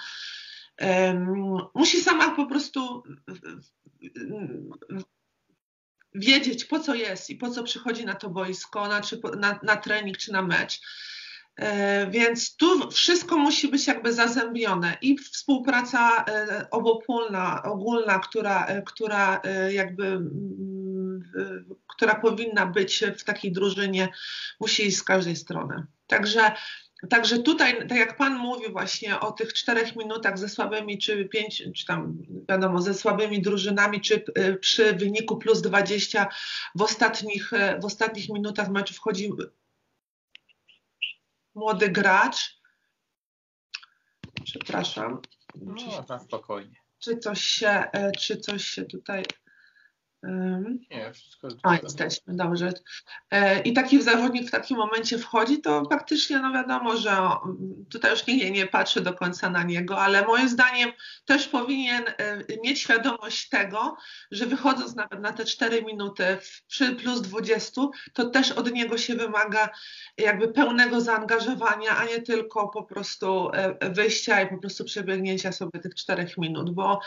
Um, 0.81 1.59
musi 1.75 2.01
sama 2.01 2.31
po 2.31 2.47
prostu 2.47 3.03
wiedzieć 6.19 6.65
po 6.65 6.81
co 6.81 6.95
jest 6.95 7.31
i 7.31 7.37
po 7.37 7.51
co 7.51 7.63
przychodzi 7.63 8.07
na 8.07 8.15
to 8.15 8.31
boisko, 8.31 8.89
na, 8.89 9.01
czy, 9.01 9.21
na, 9.39 9.61
na 9.63 9.77
trening 9.77 10.17
czy 10.17 10.33
na 10.33 10.43
mecz. 10.43 10.81
E, 11.59 12.11
więc 12.11 12.57
tu 12.57 12.91
wszystko 12.91 13.39
musi 13.39 13.69
być 13.69 13.87
jakby 13.87 14.13
zazębione 14.13 14.97
i 15.03 15.19
współpraca 15.19 16.25
e, 16.25 16.67
obopólna, 16.71 17.63
ogólna, 17.63 18.19
która, 18.19 18.67
e, 18.67 18.83
która 18.83 19.41
jakby 19.71 20.21
która 21.89 22.15
powinna 22.15 22.67
być 22.67 23.05
w 23.19 23.25
takiej 23.25 23.53
drużynie, 23.53 24.09
musi 24.61 24.87
iść 24.87 24.97
z 24.97 25.03
każdej 25.03 25.37
strony. 25.37 25.87
Także 26.07 26.53
Także 27.11 27.39
tutaj, 27.39 27.89
tak 27.89 27.99
jak 27.99 28.17
Pan 28.17 28.39
mówił 28.39 28.73
właśnie 28.73 29.21
o 29.21 29.33
tych 29.33 29.53
czterech 29.53 29.97
minutach 29.97 30.39
ze 30.39 30.49
słabymi, 30.49 30.99
czy 30.99 31.25
pięć, 31.25 31.63
czy 31.77 31.87
tam 31.87 32.19
wiadomo, 32.49 32.83
ze 32.83 32.95
słabymi 32.95 33.43
drużynami, 33.43 34.01
czy 34.01 34.25
y, 34.39 34.57
przy 34.57 34.93
wyniku 34.93 35.37
plus 35.37 35.63
20 35.63 36.29
w 36.75 36.83
ostatnich, 36.83 37.53
y, 37.53 37.81
w 37.81 37.85
ostatnich 37.85 38.29
minutach 38.29 38.69
meczu 38.69 38.95
wchodzi 38.95 39.31
młody 41.55 41.89
gracz. 41.89 42.61
Przepraszam. 44.45 45.21
No, 45.55 45.75
czy, 45.75 46.25
spokojnie. 46.25 46.77
Czy 46.99 47.19
coś 47.19 47.41
się, 47.41 47.85
y, 47.97 48.13
czy 48.19 48.37
coś 48.37 48.65
się 48.65 48.85
tutaj 48.85 49.25
nie, 50.91 51.13
wszystko 51.13 51.49
A, 51.63 51.77
jesteśmy, 51.77 52.37
dobrze. 52.37 52.73
E, 53.31 53.61
I 53.61 53.73
taki 53.73 54.03
zawodnik 54.03 54.49
w 54.49 54.51
takim 54.51 54.77
momencie 54.77 55.19
wchodzi, 55.19 55.61
to 55.61 55.85
faktycznie, 55.91 56.39
no 56.39 56.53
wiadomo, 56.53 56.97
że 56.97 57.17
tutaj 57.91 58.11
już 58.11 58.27
nikt 58.27 58.51
nie 58.51 58.67
patrzy 58.67 59.01
do 59.01 59.15
końca 59.15 59.51
na 59.51 59.63
niego, 59.63 59.99
ale 59.99 60.27
moim 60.27 60.49
zdaniem 60.49 60.93
też 61.25 61.49
powinien 61.49 62.03
e, 62.09 62.45
mieć 62.65 62.79
świadomość 62.79 63.49
tego, 63.49 63.97
że 64.31 64.47
wychodząc 64.47 64.97
nawet 64.97 65.21
na 65.21 65.33
te 65.33 65.45
4 65.45 65.83
minuty 65.83 66.39
przy 66.69 66.95
plus 66.95 67.21
20, 67.21 67.83
to 68.13 68.31
też 68.31 68.53
od 68.53 68.73
niego 68.73 68.99
się 68.99 69.15
wymaga 69.15 69.69
jakby 70.17 70.49
pełnego 70.49 71.01
zaangażowania, 71.01 71.97
a 71.97 72.05
nie 72.05 72.23
tylko 72.23 72.69
po 72.69 72.83
prostu 72.83 73.51
e, 73.55 73.91
wyjścia 73.91 74.43
i 74.43 74.49
po 74.49 74.59
prostu 74.59 74.85
przebiegnięcia 74.85 75.53
sobie 75.53 75.81
tych 75.81 75.95
4 75.95 76.27
minut, 76.39 76.71
bo 76.71 77.01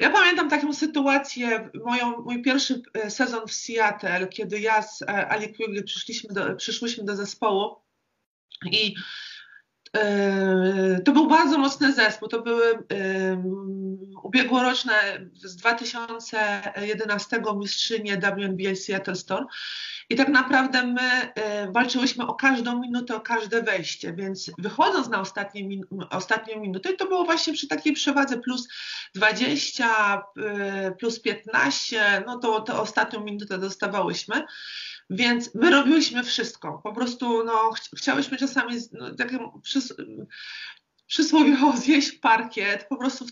ja 0.00 0.10
pamiętam 0.10 0.50
taką 0.50 0.72
sytuację, 0.72 1.70
moją, 1.84 2.22
mój 2.22 2.42
pierwszy 2.42 2.82
e, 2.94 3.10
sezon 3.10 3.48
w 3.48 3.52
Seattle, 3.52 4.28
kiedy 4.28 4.60
ja 4.60 4.82
z 4.82 5.02
e, 5.02 5.28
Ali 5.28 5.54
Quigley 5.54 5.84
przyszliśmy 5.84 6.34
do, 6.34 6.54
przyszłyśmy 6.56 7.04
do 7.04 7.16
zespołu 7.16 7.76
i 8.70 8.94
e, 9.96 11.00
to 11.04 11.12
był 11.12 11.26
bardzo 11.26 11.58
mocny 11.58 11.92
zespół. 11.92 12.28
To 12.28 12.42
były 12.42 12.84
ubiegłoroczne 14.22 14.94
z 15.34 15.56
2011 15.56 17.42
mistrzynie 17.56 18.16
WNBA 18.16 18.74
Seattle 18.74 19.16
Storm. 19.16 19.46
I 20.10 20.16
tak 20.16 20.28
naprawdę 20.28 20.86
my 20.86 21.22
y, 21.68 21.72
walczyłyśmy 21.72 22.26
o 22.26 22.34
każdą 22.34 22.80
minutę, 22.80 23.16
o 23.16 23.20
każde 23.20 23.62
wejście, 23.62 24.12
więc 24.12 24.50
wychodząc 24.58 25.08
na 25.08 25.20
ostatnie, 25.20 25.68
ostatnią 26.10 26.60
minutę, 26.60 26.92
to 26.92 27.06
było 27.06 27.24
właśnie 27.24 27.52
przy 27.52 27.68
takiej 27.68 27.92
przewadze 27.92 28.38
plus 28.38 28.68
20, 29.14 30.22
y, 30.88 30.96
plus 30.98 31.20
15, 31.20 32.22
no 32.26 32.38
to, 32.38 32.60
to 32.60 32.82
ostatnią 32.82 33.24
minutę 33.24 33.58
dostawałyśmy. 33.58 34.42
Więc 35.10 35.54
my 35.54 35.70
robiłyśmy 35.70 36.22
wszystko. 36.22 36.80
Po 36.82 36.92
prostu 36.92 37.44
no, 37.44 37.72
ch 37.72 37.80
chciałyśmy 37.96 38.36
czasami 38.36 38.76
no, 38.92 39.14
takie 39.14 39.38
przys 39.62 39.94
przysłowiowo 41.06 41.76
zjeść 41.82 42.12
parkiet, 42.12 42.86
po 42.88 42.96
prostu 42.96 43.26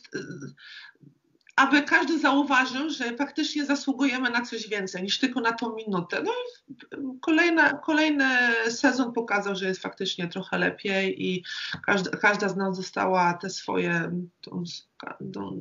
aby 1.56 1.82
każdy 1.82 2.18
zauważył, 2.18 2.90
że 2.90 3.16
faktycznie 3.16 3.66
zasługujemy 3.66 4.30
na 4.30 4.42
coś 4.42 4.68
więcej 4.68 5.02
niż 5.02 5.18
tylko 5.18 5.40
na 5.40 5.52
tą 5.52 5.74
minutę. 5.74 6.22
No 6.22 6.32
i 6.32 6.74
kolejna, 7.20 7.72
kolejny 7.72 8.24
sezon 8.70 9.12
pokazał, 9.12 9.56
że 9.56 9.66
jest 9.66 9.82
faktycznie 9.82 10.28
trochę 10.28 10.58
lepiej 10.58 11.26
i 11.26 11.44
każda, 11.86 12.10
każda 12.10 12.48
z 12.48 12.56
nas 12.56 12.76
dostała 12.76 13.34
te 13.34 13.50
swoje, 13.50 14.12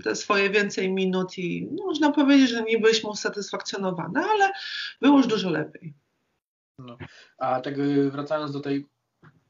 te 0.03 0.15
swoje 0.15 0.49
więcej 0.49 0.93
minut 0.93 1.37
i 1.37 1.67
no, 1.71 1.85
można 1.85 2.11
powiedzieć, 2.11 2.49
że 2.49 2.63
nie 2.63 2.79
byliśmy 2.79 3.09
usatysfakcjonowane, 3.09 4.25
ale 4.25 4.51
było 5.01 5.17
już 5.17 5.27
dużo 5.27 5.49
lepiej. 5.49 5.93
No. 6.79 6.97
A 7.37 7.61
tak 7.61 7.75
wracając 8.11 8.51
do 8.51 8.59
tej 8.59 8.87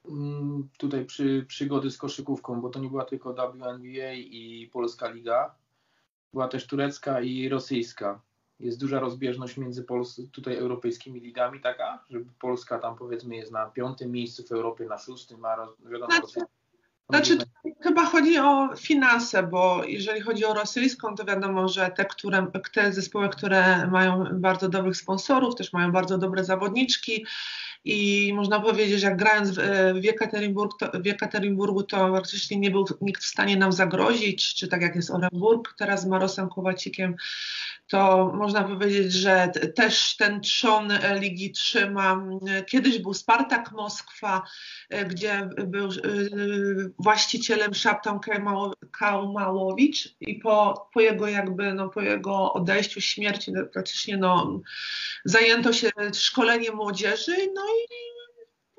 mm, 0.09 0.69
tutaj 0.77 1.05
przy, 1.05 1.45
przygody 1.47 1.91
z 1.91 1.97
koszykówką, 1.97 2.61
bo 2.61 2.69
to 2.69 2.79
nie 2.79 2.89
była 2.89 3.05
tylko 3.05 3.33
WNBA 3.33 4.13
i 4.13 4.69
Polska 4.73 5.09
Liga, 5.09 5.55
była 6.33 6.47
też 6.47 6.67
turecka 6.67 7.21
i 7.21 7.49
rosyjska. 7.49 8.21
Jest 8.59 8.79
duża 8.79 8.99
rozbieżność 8.99 9.57
między 9.57 9.83
Pols 9.83 10.21
tutaj 10.31 10.57
europejskimi 10.57 11.19
ligami 11.19 11.59
taka, 11.61 12.03
że 12.09 12.19
Polska 12.39 12.79
tam 12.79 12.95
powiedzmy 12.95 13.35
jest 13.35 13.51
na 13.51 13.65
piątym 13.65 14.11
miejscu 14.11 14.43
w 14.43 14.51
Europie, 14.51 14.85
na 14.85 14.97
szóstym, 14.97 15.45
a 15.45 15.67
wiadomo... 15.91 16.13
Znaczy, 16.13 16.47
znaczy 17.09 17.37
chyba 17.79 18.05
chodzi 18.05 18.39
o 18.39 18.69
finanse, 18.77 19.43
bo 19.43 19.83
jeżeli 19.83 20.21
chodzi 20.21 20.45
o 20.45 20.53
rosyjską, 20.53 21.15
to 21.15 21.25
wiadomo, 21.25 21.67
że 21.67 21.91
te, 21.97 22.05
które, 22.05 22.47
te 22.73 22.93
zespoły, 22.93 23.29
które 23.29 23.87
mają 23.87 24.25
bardzo 24.33 24.69
dobrych 24.69 24.97
sponsorów, 24.97 25.55
też 25.55 25.73
mają 25.73 25.91
bardzo 25.91 26.17
dobre 26.17 26.43
zawodniczki, 26.43 27.25
i 27.85 28.31
można 28.33 28.59
powiedzieć, 28.59 28.99
że 28.99 29.07
jak 29.07 29.17
grając 29.17 29.49
w, 29.49 29.59
to, 30.79 30.91
w 30.93 31.05
to 31.83 32.11
praktycznie 32.11 32.57
nie 32.57 32.71
był 32.71 32.85
nikt 33.01 33.23
w 33.23 33.27
stanie 33.27 33.57
nam 33.57 33.71
zagrozić, 33.71 34.55
czy 34.55 34.67
tak 34.67 34.81
jak 34.81 34.95
jest 34.95 35.11
Orenburg 35.11 35.73
teraz 35.77 36.01
z 36.01 36.05
Marosem 36.05 36.49
Kowacikiem, 36.49 37.15
to 37.91 38.31
można 38.35 38.63
powiedzieć, 38.63 39.13
że 39.13 39.51
też 39.75 40.15
ten 40.17 40.41
trzon 40.41 40.93
Ligi 41.19 41.51
trzyma. 41.51 42.23
Kiedyś 42.67 42.99
był 42.99 43.13
Spartak 43.13 43.71
Moskwa, 43.71 44.41
gdzie 45.09 45.49
był 45.67 45.85
e, 45.87 45.89
właścicielem 46.99 47.73
Szaptan 47.73 48.19
Kaumałowicz 48.91 50.15
i 50.21 50.35
po, 50.35 50.87
po 50.93 51.01
jego 51.01 51.27
jakby, 51.27 51.73
no, 51.73 51.89
po 51.89 52.01
jego 52.01 52.53
odejściu, 52.53 53.01
śmierci 53.01 53.51
no, 53.51 53.65
praktycznie 53.65 54.17
no, 54.17 54.59
zajęto 55.25 55.73
się 55.73 55.89
szkoleniem 56.13 56.75
młodzieży, 56.75 57.35
no 57.55 57.61
i 57.71 58.11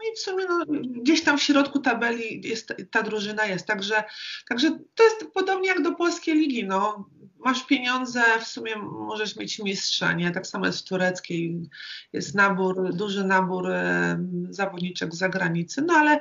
no 0.03 0.13
i 0.13 0.17
w 0.17 0.19
sumie 0.19 0.45
no, 0.49 0.65
gdzieś 1.03 1.25
tam 1.25 1.39
w 1.39 1.43
środku 1.43 1.79
tabeli 1.79 2.49
jest, 2.49 2.75
ta 2.91 3.03
drużyna 3.03 3.47
jest. 3.47 3.67
Także, 3.67 4.05
także 4.49 4.79
to 4.95 5.05
jest 5.05 5.27
podobnie 5.35 5.69
jak 5.69 5.83
do 5.83 5.95
polskiej 5.95 6.35
ligi. 6.35 6.65
No. 6.65 7.09
Masz 7.45 7.67
pieniądze, 7.67 8.23
w 8.41 8.47
sumie 8.47 8.77
możesz 8.77 9.37
mieć 9.37 9.59
mistrza, 9.59 10.13
nie? 10.13 10.31
Tak 10.31 10.47
samo 10.47 10.67
jest 10.67 10.79
w 10.79 10.89
tureckiej. 10.89 11.61
Jest 12.13 12.35
nabór, 12.35 12.95
duży 12.95 13.25
nabór 13.25 13.69
zawodniczek 14.51 15.15
z 15.15 15.19
zagranicy, 15.19 15.83
no 15.83 15.95
ale 15.95 16.21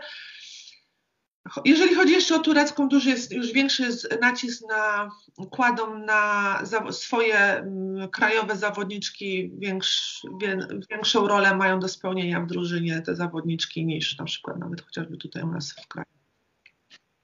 jeżeli 1.66 1.96
chodzi 1.96 2.14
jeszcze 2.14 2.36
o 2.36 2.40
turecką, 2.40 2.90
duży 2.90 3.10
jest 3.10 3.32
już 3.32 3.52
większy 3.52 3.90
nacisk 4.22 4.64
na, 4.70 5.10
kładą 5.52 5.98
na 5.98 6.60
za, 6.64 6.92
swoje 6.92 7.38
m, 7.38 7.96
krajowe 8.12 8.56
zawodniczki, 8.56 9.52
większ, 9.58 10.22
wie, 10.42 10.68
większą 10.90 11.28
rolę 11.28 11.56
mają 11.56 11.80
do 11.80 11.88
spełnienia 11.88 12.42
w 12.42 12.48
drużynie 12.48 13.02
te 13.02 13.16
zawodniczki 13.16 13.86
niż 13.86 14.18
na 14.18 14.26
przykład 14.26 14.58
nawet 14.58 14.82
chociażby 14.82 15.18
tutaj 15.18 15.44
u 15.44 15.48
nas 15.48 15.74
w 15.74 15.88
kraju. 15.88 16.08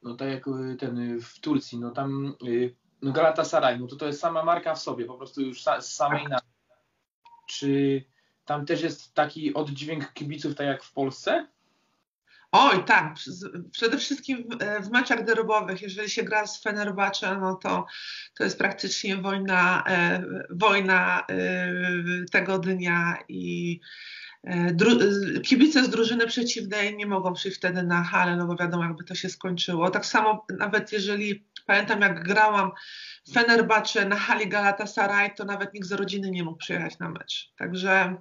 No 0.03 0.15
tak 0.15 0.29
jak 0.29 0.47
y, 0.47 0.75
ten 0.79 0.97
y, 0.97 1.21
w 1.21 1.39
Turcji, 1.39 1.79
no 1.79 1.91
tam 1.91 2.35
y, 2.47 2.75
no 3.01 3.11
Galatasaray, 3.11 3.79
no 3.79 3.87
to 3.87 3.95
to 3.95 4.07
jest 4.07 4.19
sama 4.19 4.43
marka 4.43 4.75
w 4.75 4.79
sobie, 4.79 5.05
po 5.05 5.17
prostu 5.17 5.41
już 5.41 5.63
z 5.63 5.85
samej 5.85 6.21
tak. 6.21 6.29
nazwy. 6.29 6.47
Czy 7.47 8.03
tam 8.45 8.65
też 8.65 8.81
jest 8.81 9.13
taki 9.13 9.53
oddźwięk 9.53 10.13
kibiców 10.13 10.55
tak 10.55 10.67
jak 10.67 10.83
w 10.83 10.93
Polsce? 10.93 11.47
Oj, 12.59 12.83
tak. 12.85 13.15
Przede 13.71 13.97
wszystkim 13.97 14.49
w 14.81 14.89
meczach 14.91 15.25
derbowych, 15.25 15.81
jeżeli 15.81 16.09
się 16.09 16.23
gra 16.23 16.47
z 16.47 16.61
Fenerbahce, 16.61 17.37
no 17.37 17.55
to, 17.55 17.85
to 18.37 18.43
jest 18.43 18.57
praktycznie 18.57 19.17
wojna, 19.17 19.83
e, 19.87 20.23
wojna 20.49 21.25
e, 21.29 21.71
tego 22.31 22.59
dnia 22.59 23.17
i 23.27 23.79
e, 24.43 25.41
kibice 25.41 25.83
z 25.83 25.89
drużyny 25.89 26.27
przeciwnej 26.27 26.97
nie 26.97 27.05
mogą 27.05 27.33
przyjść 27.33 27.57
wtedy 27.57 27.83
na 27.83 28.03
halę, 28.03 28.35
no 28.35 28.47
bo 28.47 28.55
wiadomo, 28.55 28.83
jakby 28.83 29.03
to 29.03 29.15
się 29.15 29.29
skończyło. 29.29 29.89
Tak 29.89 30.05
samo 30.05 30.45
nawet 30.59 30.91
jeżeli 30.91 31.45
pamiętam, 31.67 32.01
jak 32.01 32.23
grałam 32.23 32.71
w 33.27 33.33
Fenerbahce 33.33 34.05
na 34.05 34.15
hali 34.15 34.47
Galatasaray, 34.47 35.35
to 35.35 35.45
nawet 35.45 35.73
nikt 35.73 35.87
z 35.87 35.91
rodziny 35.91 36.31
nie 36.31 36.43
mógł 36.43 36.57
przyjechać 36.57 36.99
na 36.99 37.09
mecz. 37.09 37.53
Także 37.57 38.17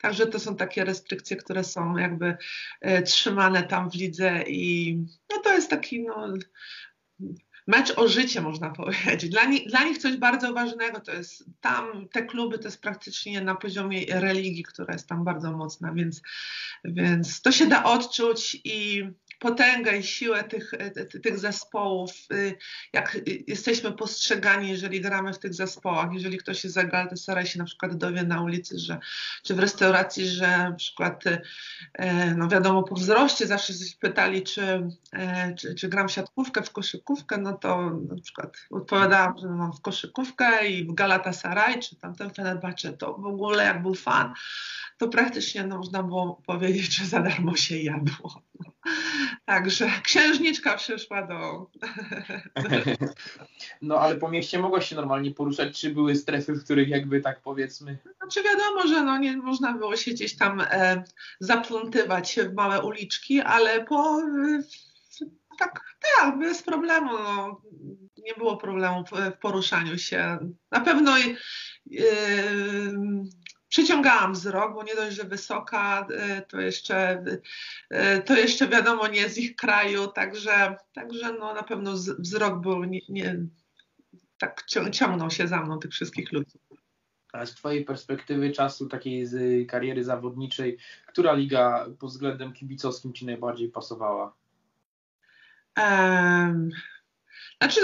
Także 0.00 0.26
to 0.26 0.38
są 0.40 0.56
takie 0.56 0.84
restrykcje, 0.84 1.36
które 1.36 1.64
są 1.64 1.96
jakby 1.96 2.36
e, 2.80 3.02
trzymane 3.02 3.62
tam 3.62 3.90
w 3.90 3.94
lidze 3.94 4.42
i 4.42 4.96
no 5.30 5.38
to 5.44 5.52
jest 5.52 5.70
taki 5.70 6.02
no, 6.02 6.34
mecz 7.66 7.98
o 7.98 8.08
życie, 8.08 8.40
można 8.40 8.70
powiedzieć. 8.70 9.30
Dla, 9.30 9.44
ni 9.44 9.66
dla 9.66 9.84
nich 9.84 9.98
coś 9.98 10.16
bardzo 10.16 10.52
ważnego 10.52 11.00
to 11.00 11.12
jest 11.12 11.44
tam, 11.60 12.08
te 12.12 12.22
kluby 12.22 12.58
to 12.58 12.64
jest 12.64 12.82
praktycznie 12.82 13.40
na 13.40 13.54
poziomie 13.54 14.04
religii, 14.08 14.62
która 14.62 14.92
jest 14.92 15.08
tam 15.08 15.24
bardzo 15.24 15.52
mocna, 15.52 15.92
więc, 15.92 16.22
więc 16.84 17.42
to 17.42 17.52
się 17.52 17.66
da 17.66 17.84
odczuć 17.84 18.60
i 18.64 19.08
potęgę 19.38 19.98
i 19.98 20.02
siłę 20.02 20.44
tych, 20.44 20.72
tych 21.22 21.38
zespołów, 21.38 22.10
y, 22.32 22.56
jak 22.92 23.18
jesteśmy 23.46 23.92
postrzegani, 23.92 24.68
jeżeli 24.68 25.00
gramy 25.00 25.32
w 25.32 25.38
tych 25.38 25.54
zespołach, 25.54 26.08
jeżeli 26.12 26.38
ktoś 26.38 26.64
jest 26.64 26.74
za 26.74 26.84
Galatasaray 26.84 27.46
się 27.46 27.58
na 27.58 27.64
przykład 27.64 27.96
dowie 27.96 28.22
na 28.22 28.42
ulicy, 28.42 28.78
że, 28.78 28.98
czy 29.42 29.54
w 29.54 29.58
restauracji, 29.58 30.28
że 30.28 30.46
na 30.46 30.72
przykład, 30.72 31.26
y, 31.26 31.40
no 32.36 32.48
wiadomo, 32.48 32.82
po 32.82 32.94
wzroście 32.94 33.46
zawsze 33.46 33.72
pytali, 34.00 34.42
czy, 34.42 34.62
y, 34.62 35.54
czy, 35.56 35.74
czy 35.74 35.88
gram 35.88 36.08
w 36.08 36.12
siatkówkę, 36.12 36.62
w 36.62 36.70
koszykówkę, 36.70 37.38
no 37.38 37.52
to 37.52 37.90
na 37.90 38.20
przykład 38.22 38.56
odpowiadałam, 38.70 39.38
że 39.38 39.48
mam 39.48 39.72
w 39.72 39.80
koszykówkę 39.80 40.68
i 40.68 40.84
w 40.84 40.94
Galatasaray, 40.94 41.78
czy 41.78 41.96
tamten 41.96 42.30
Fenerbahce, 42.30 42.92
to 42.92 43.14
w 43.14 43.26
ogóle 43.26 43.64
jak 43.64 43.82
był 43.82 43.94
fan, 43.94 44.34
to 44.96 45.08
praktycznie 45.08 45.66
no, 45.66 45.78
można 45.78 46.02
było 46.02 46.42
powiedzieć, 46.46 46.96
że 46.96 47.04
za 47.04 47.20
darmo 47.20 47.56
się 47.56 47.78
jadło. 47.78 48.42
Także 49.44 49.90
księżniczka 50.02 50.76
przyszła 50.76 51.26
do. 51.26 51.70
No 53.82 53.98
ale 53.98 54.16
po 54.16 54.28
mieście 54.28 54.58
mogłaś 54.58 54.88
się 54.88 54.96
normalnie 54.96 55.30
poruszać, 55.30 55.80
czy 55.80 55.90
były 55.90 56.16
strefy, 56.16 56.52
w 56.52 56.64
których 56.64 56.88
jakby 56.88 57.20
tak 57.20 57.40
powiedzmy. 57.40 57.98
Znaczy 58.16 58.42
wiadomo, 58.42 58.86
że 58.86 59.04
no 59.04 59.18
nie 59.18 59.36
można 59.36 59.72
było 59.72 59.96
się 59.96 60.10
gdzieś 60.10 60.36
tam 60.36 60.60
e, 60.60 61.04
zaplątywać 61.40 62.38
w 62.50 62.54
małe 62.54 62.82
uliczki, 62.82 63.40
ale 63.40 63.84
po 63.84 64.20
e, 64.20 64.62
tak, 65.58 65.80
tak, 66.16 66.38
bez 66.38 66.62
problemu. 66.62 67.12
No, 67.12 67.60
nie 68.18 68.34
było 68.34 68.56
problemu 68.56 69.04
w, 69.04 69.10
w 69.10 69.38
poruszaniu 69.38 69.98
się. 69.98 70.38
Na 70.70 70.80
pewno. 70.80 71.18
E, 71.18 71.26
przyciągałam 73.76 74.32
wzrok, 74.32 74.74
bo 74.74 74.82
nie 74.82 74.94
dość, 74.94 75.16
że 75.16 75.24
wysoka, 75.24 76.06
e, 76.10 76.42
to 76.42 76.60
jeszcze, 76.60 77.24
e, 77.90 78.22
to 78.22 78.36
jeszcze 78.36 78.68
wiadomo 78.68 79.08
nie 79.08 79.28
z 79.28 79.38
ich 79.38 79.56
kraju, 79.56 80.06
także, 80.06 80.76
także 80.92 81.32
no 81.32 81.54
na 81.54 81.62
pewno 81.62 81.92
wzrok 82.18 82.60
był, 82.60 82.84
nie, 82.84 83.00
nie, 83.08 83.36
tak 84.38 84.64
ciągnął 84.92 85.30
się 85.30 85.48
za 85.48 85.62
mną 85.62 85.78
tych 85.78 85.90
wszystkich 85.90 86.32
ludzi. 86.32 86.58
A 87.32 87.46
z 87.46 87.54
Twojej 87.54 87.84
perspektywy 87.84 88.50
czasu 88.50 88.88
takiej 88.88 89.26
z 89.26 89.68
kariery 89.68 90.04
zawodniczej, 90.04 90.78
która 91.06 91.34
liga 91.34 91.86
pod 91.98 92.10
względem 92.10 92.52
kibicowskim 92.52 93.12
Ci 93.12 93.26
najbardziej 93.26 93.68
pasowała? 93.68 94.34
Um, 95.76 96.70
znaczy, 97.58 97.80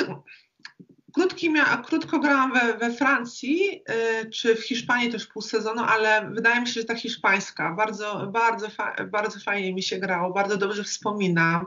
Krótko 1.85 2.19
grałam 2.19 2.53
we, 2.53 2.75
we 2.79 2.93
Francji 2.93 3.83
y, 4.23 4.31
czy 4.31 4.57
w 4.57 4.65
Hiszpanii 4.65 5.13
też 5.13 5.27
pół 5.27 5.43
sezonu, 5.43 5.83
ale 5.83 6.31
wydaje 6.31 6.61
mi 6.61 6.67
się, 6.67 6.81
że 6.81 6.85
ta 6.85 6.95
hiszpańska. 6.95 7.75
Bardzo, 7.75 8.27
bardzo, 8.33 8.71
fa, 8.71 8.95
bardzo 9.11 9.41
fajnie 9.41 9.75
mi 9.75 9.83
się 9.83 9.99
grało, 9.99 10.33
bardzo 10.33 10.57
dobrze 10.57 10.85
wspominam 10.85 11.67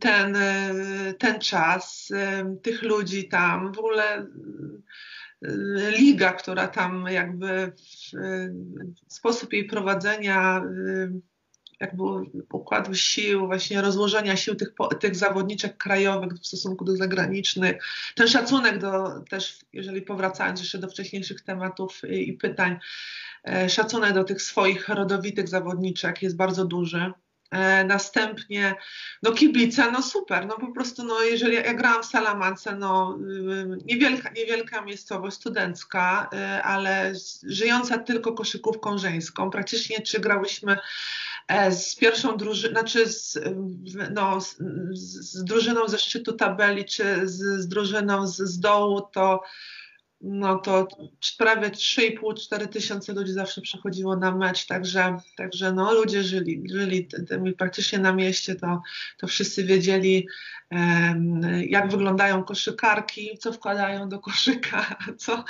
ten, 0.00 0.36
y, 0.36 1.14
ten 1.18 1.40
czas, 1.40 2.12
tych 2.62 2.82
ludzi 2.82 3.28
tam, 3.28 3.72
w 3.72 3.78
ogóle 3.78 4.22
y, 4.22 5.90
liga, 5.98 6.32
która 6.32 6.68
tam 6.68 7.06
jakby 7.10 7.72
sposób 9.08 9.52
jej 9.52 9.64
prowadzenia 9.64 10.62
jakby 11.80 12.02
układu 12.52 12.94
sił, 12.94 13.46
właśnie 13.46 13.80
rozłożenia 13.80 14.36
sił 14.36 14.54
tych, 14.54 14.68
tych 15.00 15.16
zawodniczek 15.16 15.76
krajowych 15.76 16.32
w 16.32 16.46
stosunku 16.46 16.84
do 16.84 16.96
zagranicznych. 16.96 17.84
Ten 18.14 18.28
szacunek 18.28 18.78
do 18.78 19.20
też, 19.30 19.58
jeżeli 19.72 20.02
powracając 20.02 20.60
jeszcze 20.60 20.78
do 20.78 20.88
wcześniejszych 20.88 21.40
tematów 21.40 22.02
i, 22.08 22.28
i 22.28 22.32
pytań, 22.32 22.78
e, 23.48 23.68
szacunek 23.68 24.12
do 24.12 24.24
tych 24.24 24.42
swoich 24.42 24.88
rodowitych 24.88 25.48
zawodniczek 25.48 26.22
jest 26.22 26.36
bardzo 26.36 26.64
duży. 26.64 27.12
E, 27.54 27.84
następnie, 27.84 28.74
no 29.22 29.32
kibice, 29.32 29.90
no 29.90 30.02
super, 30.02 30.46
no 30.46 30.58
po 30.58 30.72
prostu, 30.72 31.04
no 31.04 31.22
jeżeli 31.22 31.54
ja 31.54 31.74
grałam 31.74 32.02
w 32.02 32.06
Salamance, 32.06 32.76
no 32.76 33.18
y, 33.20 33.84
niewielka, 33.84 34.30
niewielka 34.30 34.80
miejscowość 34.80 35.36
studencka, 35.36 36.30
y, 36.32 36.62
ale 36.62 37.12
żyjąca 37.42 37.98
tylko 37.98 38.32
koszykówką 38.32 38.98
żeńską. 38.98 39.50
Praktycznie 39.50 40.02
czy 40.02 40.20
grałyśmy 40.20 40.76
z 41.70 41.96
pierwszą 41.96 42.36
drużyną, 42.36 42.72
znaczy 42.72 43.08
z, 43.08 43.38
no, 44.14 44.40
z, 44.40 44.56
z, 44.92 45.44
drużyną 45.44 45.88
ze 45.88 45.98
szczytu 45.98 46.32
tabeli, 46.32 46.84
czy 46.84 47.28
z, 47.28 47.62
z 47.62 47.68
drużyną 47.68 48.26
z, 48.26 48.36
z 48.36 48.60
dołu, 48.60 49.00
to 49.00 49.40
no 50.24 50.58
to 50.58 50.88
prawie 51.38 51.70
3,5-4 51.70 52.68
tysiące 52.68 53.12
ludzi 53.12 53.32
zawsze 53.32 53.60
przychodziło 53.60 54.16
na 54.16 54.36
mecz, 54.36 54.66
także, 54.66 55.16
także 55.36 55.72
no, 55.72 55.94
ludzie 55.94 56.22
żyli, 56.22 56.62
żyli 56.70 57.08
praktycznie 57.58 57.98
na 57.98 58.12
mieście, 58.12 58.54
to, 58.54 58.82
to 59.18 59.26
wszyscy 59.26 59.64
wiedzieli, 59.64 60.26
jak 61.68 61.90
wyglądają 61.90 62.44
koszykarki, 62.44 63.38
co 63.38 63.52
wkładają 63.52 64.08
do 64.08 64.18
koszyka, 64.18 64.96
co 65.18 65.44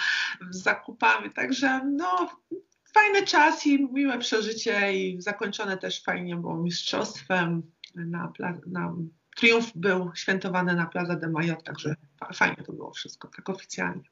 z 0.50 0.62
zakupami, 0.62 1.30
także 1.30 1.80
no, 1.84 2.42
fajny 2.94 3.26
czas 3.26 3.66
i 3.66 3.92
miłe 3.92 4.18
przeżycie 4.18 4.92
i 4.92 5.22
zakończone 5.22 5.78
też 5.78 6.02
fajnie 6.02 6.36
było 6.36 6.56
mistrzostwem 6.56 7.62
na, 7.94 8.32
na 8.66 8.94
triumf 9.36 9.72
był 9.74 10.10
świętowany 10.14 10.74
na 10.74 10.86
Plaza 10.86 11.16
de 11.16 11.28
Mayo, 11.28 11.56
także 11.56 11.94
fajnie 12.34 12.62
to 12.66 12.72
było 12.72 12.90
wszystko, 12.90 13.28
tak 13.36 13.48
oficjalnie. 13.48 14.04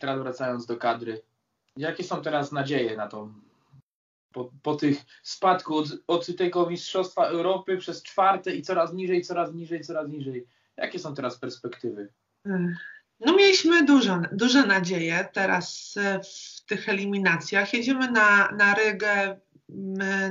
Teraz 0.00 0.20
wracając 0.20 0.66
do 0.66 0.76
kadry, 0.76 1.22
jakie 1.76 2.04
są 2.04 2.22
teraz 2.22 2.52
nadzieje 2.52 2.96
na 2.96 3.06
to? 3.06 3.28
Po, 4.32 4.52
po 4.62 4.74
tych 4.74 4.98
spadku 5.22 5.76
od, 5.76 5.88
od 6.06 6.36
tego 6.36 6.70
Mistrzostwa 6.70 7.26
Europy 7.26 7.76
przez 7.76 8.02
czwarte 8.02 8.54
i 8.54 8.62
coraz 8.62 8.92
niżej, 8.92 9.22
coraz 9.22 9.54
niżej, 9.54 9.80
coraz 9.80 10.08
niżej. 10.08 10.46
Jakie 10.76 10.98
są 10.98 11.14
teraz 11.14 11.38
perspektywy? 11.38 12.12
No 13.20 13.36
mieliśmy 13.36 13.84
dużo, 13.84 14.20
duże 14.32 14.66
nadzieje 14.66 15.28
teraz 15.32 15.94
w 16.24 16.64
tych 16.64 16.88
eliminacjach. 16.88 17.74
Jedziemy 17.74 18.10
na, 18.10 18.48
na 18.52 18.74
Rygę 18.74 19.40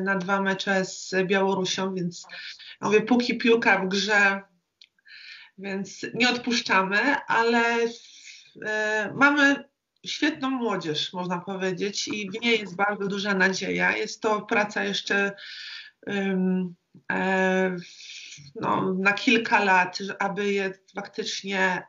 na 0.04 0.15
dwa 0.15 0.41
mecze 0.41 0.86
z 0.86 1.15
Białorusią, 1.26 1.95
więc 1.95 2.26
mówię, 2.82 3.02
póki 3.02 3.38
piłka 3.38 3.80
w 3.80 3.88
grze, 3.88 4.41
więc 5.58 6.06
nie 6.13 6.30
odpuszczamy, 6.30 7.15
ale 7.28 7.63
e, 8.65 9.12
mamy 9.15 9.63
świetną 10.06 10.50
młodzież, 10.50 11.13
można 11.13 11.39
powiedzieć, 11.39 12.08
i 12.08 12.30
w 12.32 12.41
niej 12.41 12.60
jest 12.60 12.76
bardzo 12.76 13.08
duża 13.08 13.34
nadzieja. 13.34 13.97
Jest 13.97 14.21
to 14.21 14.41
praca 14.41 14.84
jeszcze 14.84 15.32
e, 17.12 17.76
no, 18.56 18.93
na 18.93 19.13
kilka 19.13 19.63
lat, 19.63 20.00
aby 20.19 20.54
je 20.54 20.73
faktycznie 20.95 21.84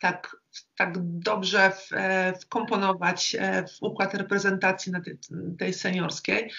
tak, 0.00 0.36
tak 0.76 0.94
dobrze 0.98 1.70
w, 1.70 1.92
e, 1.92 2.32
wkomponować 2.40 3.36
e, 3.38 3.66
w 3.66 3.82
układ 3.82 4.14
reprezentacji 4.14 4.92
tej, 5.04 5.18
tej 5.58 5.74
seniorskiej 5.74 6.50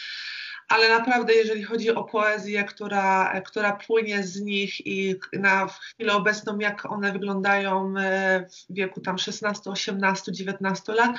ale 0.70 0.90
naprawdę 0.90 1.34
jeżeli 1.34 1.64
chodzi 1.64 1.90
o 1.90 2.04
poezję, 2.04 2.64
która, 2.64 3.42
która 3.42 3.72
płynie 3.88 4.24
z 4.24 4.42
nich 4.42 4.88
i 4.88 5.16
na 5.34 5.68
chwilę 5.68 6.14
obecną, 6.14 6.60
jak 6.60 6.92
one 6.92 7.12
wyglądają 7.12 7.94
e, 7.98 8.46
w 8.50 8.74
wieku 8.74 9.02
tam 9.02 9.18
16, 9.18 9.70
18, 9.70 10.32
19 10.32 10.94
lat, 10.94 11.12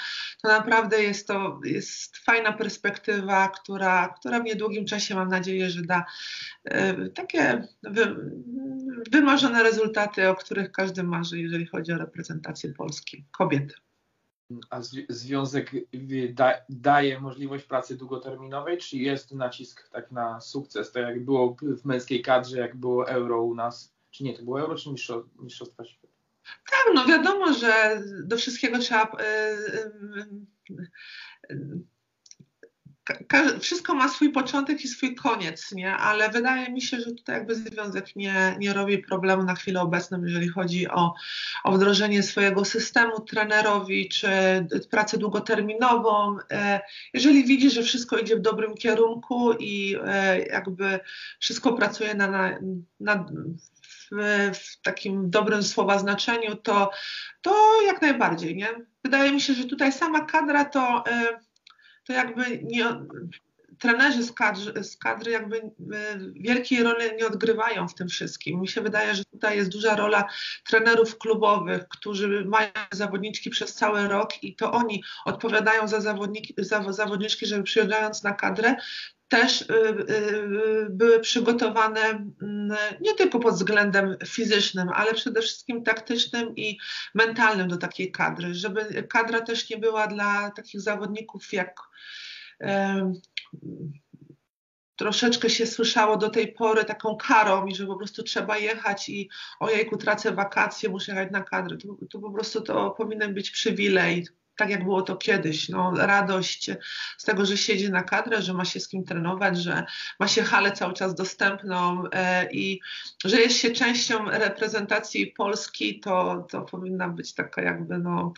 to 0.42 0.48
naprawdę 0.48 1.02
jest 1.02 1.26
to 1.26 1.60
jest 1.64 2.16
fajna 2.16 2.52
perspektywa, 2.52 3.48
która, 3.48 4.08
która 4.08 4.40
w 4.40 4.44
niedługim 4.44 4.84
czasie 4.84 5.14
mam 5.14 5.28
nadzieję, 5.28 5.70
że 5.70 5.82
da 5.82 6.04
e, 6.64 7.08
takie 7.08 7.68
wy, 7.82 8.16
wymarzone 9.12 9.62
rezultaty, 9.62 10.28
o 10.28 10.34
których 10.34 10.72
każdy 10.72 11.02
marzy, 11.02 11.40
jeżeli 11.40 11.66
chodzi 11.66 11.92
o 11.92 11.98
reprezentację 11.98 12.72
Polski, 12.72 13.24
kobiet. 13.30 13.74
A 14.70 14.80
związek 15.08 15.70
da, 16.30 16.54
daje 16.68 17.20
możliwość 17.20 17.64
pracy 17.64 17.96
długoterminowej, 17.96 18.78
czy 18.78 18.96
jest 18.96 19.32
nacisk 19.32 19.90
tak 19.90 20.10
na 20.10 20.40
sukces, 20.40 20.92
tak 20.92 21.02
jak 21.02 21.24
było 21.24 21.56
w 21.62 21.84
męskiej 21.84 22.22
kadrze, 22.22 22.58
jak 22.58 22.76
było 22.76 23.08
euro 23.08 23.42
u 23.42 23.54
nas? 23.54 23.92
Czy 24.10 24.24
nie, 24.24 24.36
to 24.36 24.42
było 24.42 24.60
euro, 24.60 24.74
czy 24.74 24.90
mistrzostwa 25.38 25.84
świata? 25.84 26.14
Tak, 26.70 26.94
no 26.94 27.06
wiadomo, 27.06 27.52
że 27.52 28.02
do 28.24 28.36
wszystkiego 28.36 28.78
trzeba 28.78 29.04
y, 29.04 29.24
y, 30.70 30.90
y, 31.50 31.80
wszystko 33.60 33.94
ma 33.94 34.08
swój 34.08 34.32
początek 34.32 34.84
i 34.84 34.88
swój 34.88 35.14
koniec, 35.14 35.72
nie? 35.72 35.92
ale 35.96 36.30
wydaje 36.30 36.72
mi 36.72 36.82
się, 36.82 37.00
że 37.00 37.12
tutaj 37.12 37.36
jakby 37.36 37.54
związek 37.54 38.16
nie, 38.16 38.56
nie 38.58 38.72
robi 38.72 38.98
problemu 38.98 39.42
na 39.42 39.54
chwilę 39.54 39.80
obecną, 39.80 40.24
jeżeli 40.24 40.48
chodzi 40.48 40.88
o, 40.88 41.14
o 41.64 41.72
wdrożenie 41.72 42.22
swojego 42.22 42.64
systemu 42.64 43.20
trenerowi, 43.20 44.08
czy 44.08 44.28
pracę 44.90 45.18
długoterminową. 45.18 46.36
E, 46.52 46.80
jeżeli 47.14 47.44
widzi, 47.44 47.70
że 47.70 47.82
wszystko 47.82 48.18
idzie 48.18 48.36
w 48.36 48.40
dobrym 48.40 48.74
kierunku 48.74 49.52
i 49.52 49.96
e, 50.04 50.38
jakby 50.42 51.00
wszystko 51.38 51.72
pracuje 51.72 52.14
na, 52.14 52.26
na, 52.28 52.58
na 53.00 53.26
w, 54.54 54.82
takim 54.82 55.30
dobrym 55.30 55.62
słowa 55.62 55.98
znaczeniu, 55.98 56.56
to, 56.56 56.90
to 57.42 57.82
jak 57.86 58.02
najbardziej. 58.02 58.56
Nie? 58.56 58.68
Wydaje 59.04 59.32
mi 59.32 59.40
się, 59.40 59.54
że 59.54 59.64
tutaj 59.64 59.92
sama 59.92 60.24
kadra 60.24 60.64
to 60.64 61.04
e, 61.06 61.38
to 62.10 62.14
jakby 62.14 62.60
nie, 62.62 62.86
trenerzy 63.78 64.22
z 64.22 64.32
kadry, 64.32 64.84
z 64.84 64.96
kadry 64.96 65.30
jakby 65.30 65.56
e, 65.56 65.70
wielkiej 66.32 66.82
roli 66.82 67.04
nie 67.16 67.26
odgrywają 67.26 67.88
w 67.88 67.94
tym 67.94 68.08
wszystkim. 68.08 68.60
Mi 68.60 68.68
się 68.68 68.80
wydaje, 68.80 69.14
że 69.14 69.24
tutaj 69.24 69.56
jest 69.56 69.70
duża 69.70 69.96
rola 69.96 70.28
trenerów 70.66 71.18
klubowych, 71.18 71.88
którzy 71.88 72.44
mają 72.44 72.70
zawodniczki 72.92 73.50
przez 73.50 73.74
cały 73.74 74.08
rok 74.08 74.44
i 74.44 74.56
to 74.56 74.72
oni 74.72 75.02
odpowiadają 75.24 75.88
za, 75.88 76.00
zawodniki, 76.00 76.54
za 76.58 76.92
zawodniczki, 76.92 77.46
żeby 77.46 77.62
przyjeżdżając 77.62 78.22
na 78.22 78.32
kadrę, 78.32 78.76
też 79.30 79.60
y, 79.60 79.64
y, 80.10 80.86
były 80.90 81.20
przygotowane 81.20 82.00
mm, 82.00 82.76
nie 83.00 83.14
tylko 83.14 83.38
pod 83.38 83.54
względem 83.54 84.16
fizycznym, 84.26 84.88
ale 84.88 85.14
przede 85.14 85.40
wszystkim 85.40 85.82
taktycznym 85.82 86.56
i 86.56 86.78
mentalnym 87.14 87.68
do 87.68 87.76
takiej 87.76 88.12
kadry, 88.12 88.54
żeby 88.54 89.02
kadra 89.02 89.40
też 89.40 89.70
nie 89.70 89.76
była 89.76 90.06
dla 90.06 90.50
takich 90.50 90.80
zawodników 90.80 91.52
jak 91.52 91.80
troszeczkę 94.96 95.50
się 95.50 95.66
słyszało 95.66 96.16
do 96.16 96.30
tej 96.30 96.52
pory 96.52 96.84
taką 96.84 97.16
karą 97.16 97.66
i 97.66 97.74
że 97.74 97.86
po 97.86 97.96
prostu 97.96 98.22
trzeba 98.22 98.58
jechać 98.58 99.08
i 99.08 99.30
ojejku 99.60 99.96
tracę 99.96 100.32
wakacje, 100.32 100.88
muszę 100.88 101.12
jechać 101.12 101.30
na 101.32 101.40
kadrę. 101.40 101.76
To, 101.76 102.06
to 102.10 102.18
po 102.18 102.30
prostu 102.30 102.60
to 102.60 102.90
powinien 102.90 103.34
być 103.34 103.50
przywilej, 103.50 104.26
tak 104.60 104.70
jak 104.70 104.84
było 104.84 105.02
to 105.02 105.16
kiedyś. 105.16 105.68
No, 105.68 105.92
radość 105.96 106.70
z 107.18 107.24
tego, 107.24 107.46
że 107.46 107.56
siedzi 107.56 107.90
na 107.90 108.02
kadrę, 108.02 108.42
że 108.42 108.54
ma 108.54 108.64
się 108.64 108.80
z 108.80 108.88
kim 108.88 109.04
trenować, 109.04 109.58
że 109.58 109.84
ma 110.18 110.28
się 110.28 110.42
halę 110.42 110.72
cały 110.72 110.94
czas 110.94 111.14
dostępną 111.14 112.04
e, 112.12 112.52
i 112.52 112.80
że 113.24 113.40
jest 113.40 113.56
się 113.56 113.70
częścią 113.70 114.30
reprezentacji 114.30 115.26
Polski, 115.26 116.00
to, 116.00 116.46
to 116.50 116.62
powinna 116.62 117.08
być 117.08 117.34
taka 117.34 117.62
jakby 117.62 117.98
no. 117.98 118.32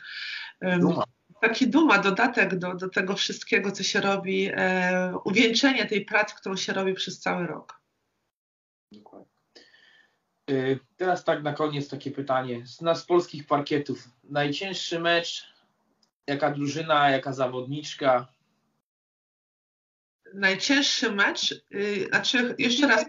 Duma. 0.80 1.04
Taki 1.40 1.68
duma, 1.68 1.98
dodatek 1.98 2.58
do, 2.58 2.74
do 2.74 2.88
tego 2.88 3.14
wszystkiego, 3.14 3.72
co 3.72 3.82
się 3.82 4.00
robi, 4.00 4.50
e, 4.52 5.14
uwieńczenie 5.24 5.87
tej 5.87 6.04
pracy, 6.04 6.35
którą 6.37 6.56
się 6.56 6.72
robi 6.72 6.94
przez 6.94 7.20
cały 7.20 7.46
rok. 7.46 7.80
Dokładnie. 8.92 9.32
E, 10.50 10.54
teraz 10.96 11.24
tak 11.24 11.42
na 11.42 11.52
koniec 11.52 11.88
takie 11.88 12.11
pytanie. 12.11 12.66
Z 12.66 12.80
nas 12.80 13.04
polskich 13.04 13.46
parkietów 13.46 14.08
najcięższy 14.24 15.00
mecz 15.00 15.52
Jaka 16.26 16.50
drużyna, 16.50 17.11
jaka 17.11 17.32
zawodniczka? 17.32 18.26
Najcięższy 20.35 21.12
mecz? 21.12 21.64
Yy, 21.70 22.06
znaczy, 22.06 22.54
jeszcze 22.58 22.87
raz. 22.87 23.06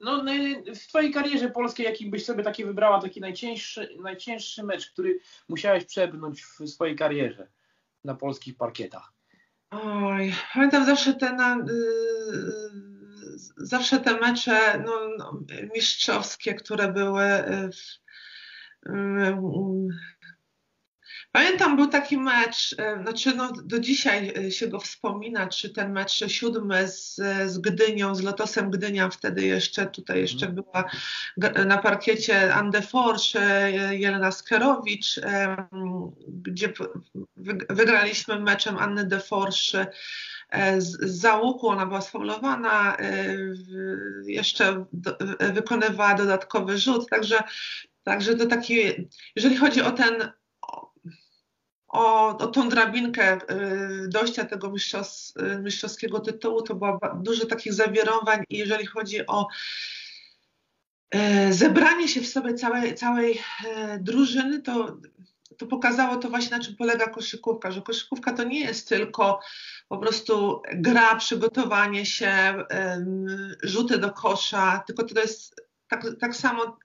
No, 0.00 0.22
no, 0.22 0.32
w 0.74 0.86
Twojej 0.88 1.12
karierze 1.12 1.50
polskiej, 1.50 1.86
jaki 1.86 2.10
byś 2.10 2.24
sobie 2.24 2.42
taki 2.42 2.64
wybrała, 2.64 3.00
taki 3.00 3.20
najcięższy, 3.20 3.96
najcięższy 4.02 4.62
mecz, 4.62 4.90
który 4.90 5.20
musiałeś 5.48 5.84
przebrnąć 5.84 6.42
w 6.42 6.68
swojej 6.68 6.96
karierze 6.96 7.48
na 8.04 8.14
polskich 8.14 8.56
parkietach? 8.56 9.12
Oj, 9.70 10.34
pamiętam 10.54 10.86
zawsze 10.86 11.14
te, 11.14 11.32
na, 11.32 11.56
yy, 11.56 12.80
zawsze 13.56 14.00
te 14.00 14.20
mecze 14.20 14.82
no, 14.86 14.92
no, 15.18 15.40
mistrzowskie, 15.74 16.54
które 16.54 16.92
były 16.92 17.24
w, 17.72 18.00
yy, 18.86 19.90
Pamiętam, 21.32 21.76
był 21.76 21.86
taki 21.86 22.18
mecz, 22.18 22.74
e, 22.78 23.02
znaczy 23.02 23.34
no, 23.36 23.52
do 23.64 23.80
dzisiaj 23.80 24.32
e, 24.36 24.50
się 24.50 24.68
go 24.68 24.80
wspomina, 24.80 25.46
czy 25.46 25.70
ten 25.70 25.92
mecz 25.92 26.24
siódmy 26.26 26.88
z, 26.88 27.14
z 27.46 27.58
Gdynią, 27.58 28.14
z 28.14 28.22
Lotosem 28.22 28.70
Gdynia, 28.70 29.08
wtedy 29.08 29.46
jeszcze, 29.46 29.86
tutaj 29.86 30.20
jeszcze 30.20 30.46
mhm. 30.46 30.64
była 30.64 30.84
na 31.66 31.78
parkiecie 31.78 32.54
Anne 32.54 32.82
Forsz, 32.82 33.36
e, 33.36 33.70
Jelena 33.98 34.32
Skerowicz, 34.32 35.20
gdzie 36.28 36.72
wygraliśmy 37.68 38.40
meczem 38.40 38.78
Anny 38.78 39.04
de 39.04 39.20
Forsz 39.20 39.76
z 40.78 41.00
załuku, 41.00 41.68
ona 41.68 41.86
była 41.86 42.00
sfaulowana, 42.00 42.96
jeszcze 44.26 44.84
wykonywała 45.52 46.14
dodatkowy 46.14 46.78
rzut, 46.78 47.10
także, 47.10 47.42
także 48.02 48.34
to 48.34 48.46
taki, 48.46 48.80
jeżeli 49.36 49.56
chodzi 49.56 49.82
o 49.82 49.90
ten 49.90 50.32
o, 51.90 52.28
o 52.38 52.46
tą 52.46 52.68
drabinkę 52.68 53.36
y, 53.36 54.08
dojścia 54.08 54.44
tego 54.44 54.70
mistrzos, 54.70 55.34
y, 55.56 55.62
mistrzowskiego 55.62 56.20
tytułu, 56.20 56.62
to 56.62 56.74
było 56.74 57.00
dużo 57.22 57.46
takich 57.46 57.74
zawirowań 57.74 58.44
i 58.48 58.58
jeżeli 58.58 58.86
chodzi 58.86 59.26
o 59.26 59.48
e, 61.10 61.52
zebranie 61.52 62.08
się 62.08 62.20
w 62.20 62.28
sobie 62.28 62.54
całej, 62.54 62.94
całej 62.94 63.42
drużyny, 63.98 64.62
to, 64.62 64.96
to 65.58 65.66
pokazało 65.66 66.16
to 66.16 66.28
właśnie 66.30 66.56
na 66.56 66.64
czym 66.64 66.76
polega 66.76 67.08
koszykówka, 67.08 67.70
że 67.70 67.82
koszykówka 67.82 68.32
to 68.32 68.44
nie 68.44 68.60
jest 68.60 68.88
tylko 68.88 69.40
po 69.88 69.98
prostu 69.98 70.62
gra, 70.74 71.16
przygotowanie 71.16 72.06
się, 72.06 72.64
rzuty 73.62 73.98
do 73.98 74.10
kosza, 74.10 74.82
tylko 74.86 75.04
to 75.04 75.20
jest 75.20 75.69
tak, 75.90 76.06
tak 76.20 76.36
samo 76.36 76.78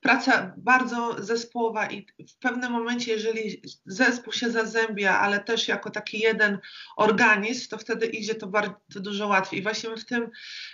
praca 0.00 0.54
bardzo 0.56 1.16
zespołowa 1.24 1.86
i 1.86 2.06
w 2.28 2.38
pewnym 2.38 2.72
momencie, 2.72 3.12
jeżeli 3.12 3.62
zespół 3.86 4.32
się 4.32 4.50
zazębia, 4.50 5.18
ale 5.18 5.40
też 5.40 5.68
jako 5.68 5.90
taki 5.90 6.18
jeden 6.18 6.58
organizm, 6.96 7.68
to 7.68 7.78
wtedy 7.78 8.06
idzie 8.06 8.34
to 8.34 8.46
bardzo 8.46 9.00
dużo 9.00 9.26
łatwiej. 9.26 9.60
I 9.60 9.62
właśnie 9.62 9.96
w 9.96 10.04
tym, 10.04 10.30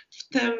w 0.09 0.29
tym 0.29 0.53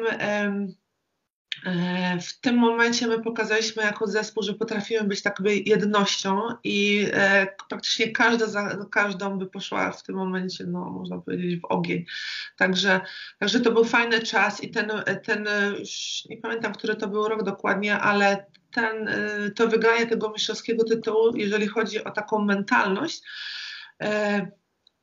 w 2.20 2.40
tym 2.40 2.56
momencie 2.56 3.06
my 3.06 3.22
pokazaliśmy 3.22 3.82
jako 3.82 4.06
zespół, 4.06 4.42
że 4.42 4.54
potrafimy 4.54 5.04
być 5.04 5.22
taką 5.22 5.44
jednością 5.44 6.40
i 6.64 7.06
e, 7.12 7.46
praktycznie 7.68 8.12
każda 8.12 8.46
za 8.46 8.86
każdą 8.90 9.38
by 9.38 9.46
poszła 9.46 9.92
w 9.92 10.02
tym 10.02 10.16
momencie, 10.16 10.64
no 10.66 10.84
można 10.84 11.18
powiedzieć, 11.18 11.60
w 11.60 11.64
ogień. 11.64 12.04
Także, 12.56 13.00
także 13.38 13.60
to 13.60 13.72
był 13.72 13.84
fajny 13.84 14.20
czas 14.20 14.62
i 14.62 14.70
ten, 14.70 14.90
ten 15.24 15.48
już 15.78 16.24
nie 16.30 16.36
pamiętam, 16.36 16.72
który 16.72 16.96
to 16.96 17.08
był 17.08 17.28
rok 17.28 17.42
dokładnie, 17.42 17.98
ale 17.98 18.46
ten, 18.72 19.08
e, 19.08 19.50
to 19.50 19.68
wygranie 19.68 20.06
tego 20.06 20.30
mistrzowskiego 20.30 20.84
tytułu, 20.84 21.36
jeżeli 21.36 21.66
chodzi 21.66 22.04
o 22.04 22.10
taką 22.10 22.44
mentalność, 22.44 23.22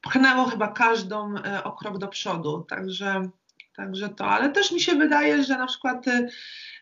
pchnęło 0.01 0.45
chyba 0.45 0.67
każdą 0.67 1.35
o 1.63 1.71
krok 1.71 1.97
do 1.97 2.07
przodu. 2.07 2.65
Także 2.69 3.29
Także 3.77 4.09
to, 4.09 4.25
ale 4.25 4.49
też 4.49 4.71
mi 4.71 4.81
się 4.81 4.95
wydaje, 4.95 5.43
że 5.43 5.57
na 5.57 5.67
przykład 5.67 6.05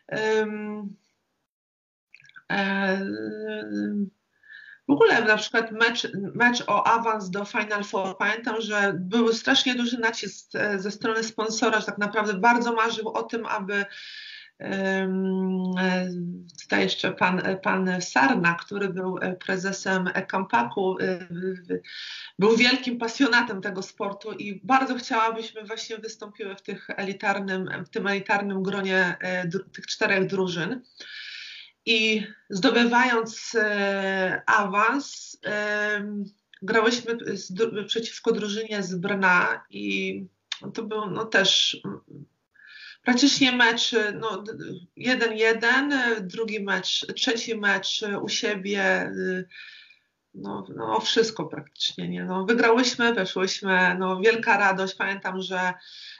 um, 0.08 0.96
w 4.88 4.90
ogóle 4.90 5.24
na 5.24 5.36
przykład 5.36 5.72
mecz, 5.72 6.08
mecz 6.34 6.62
o 6.66 6.86
awans 6.86 7.30
do 7.30 7.44
Final 7.44 7.84
Four, 7.84 8.18
pamiętam, 8.18 8.60
że 8.60 8.92
był 9.00 9.32
strasznie 9.32 9.74
duży 9.74 9.98
nacisk 9.98 10.54
e, 10.54 10.78
ze 10.78 10.90
strony 10.90 11.24
sponsora, 11.24 11.80
że 11.80 11.86
tak 11.86 11.98
naprawdę 11.98 12.34
bardzo 12.34 12.72
marzył 12.72 13.08
o 13.08 13.22
tym, 13.22 13.46
aby 13.46 13.84
Tutaj 16.62 16.82
jeszcze 16.82 17.12
pan, 17.12 17.42
pan 17.62 18.00
Sarna, 18.00 18.54
który 18.54 18.88
był 18.88 19.18
e, 19.18 19.34
prezesem 19.34 20.10
Kampaku, 20.28 20.98
e, 21.00 21.28
był 22.38 22.56
wielkim 22.56 22.98
pasjonatem 22.98 23.60
tego 23.60 23.82
sportu 23.82 24.32
i 24.32 24.60
bardzo 24.64 24.94
chciałabyśmy 24.94 25.64
właśnie 25.64 25.98
wystąpiły 25.98 26.56
w, 26.56 26.62
tych 26.62 26.90
elitarnym, 26.90 27.84
w 27.84 27.88
tym 27.88 28.06
elitarnym 28.06 28.62
gronie 28.62 29.16
e, 29.20 29.48
tych 29.48 29.86
czterech 29.86 30.26
drużyn. 30.26 30.82
I 31.86 32.26
zdobywając 32.50 33.56
awans, 34.46 35.38
grałyśmy 36.62 37.16
przeciwko 37.86 38.32
drużynie 38.32 38.82
z 38.82 38.94
Brna 38.94 39.64
i 39.70 40.24
to 40.74 40.82
był 40.82 41.10
no, 41.10 41.24
też 41.24 41.82
praktycznie 43.06 43.52
mecz 43.52 43.94
1-1, 44.98 45.88
no, 45.88 45.98
drugi 46.20 46.60
mecz, 46.60 47.06
trzeci 47.16 47.56
mecz 47.56 48.04
u 48.22 48.28
siebie, 48.28 49.12
no, 50.34 50.66
no 50.76 51.00
wszystko 51.00 51.44
praktycznie, 51.44 52.08
nie? 52.08 52.24
No, 52.24 52.44
wygrałyśmy, 52.44 53.14
weszłyśmy, 53.14 53.96
no 53.98 54.20
wielka 54.20 54.58
radość, 54.58 54.94
pamiętam, 54.94 55.42
że 55.42 55.74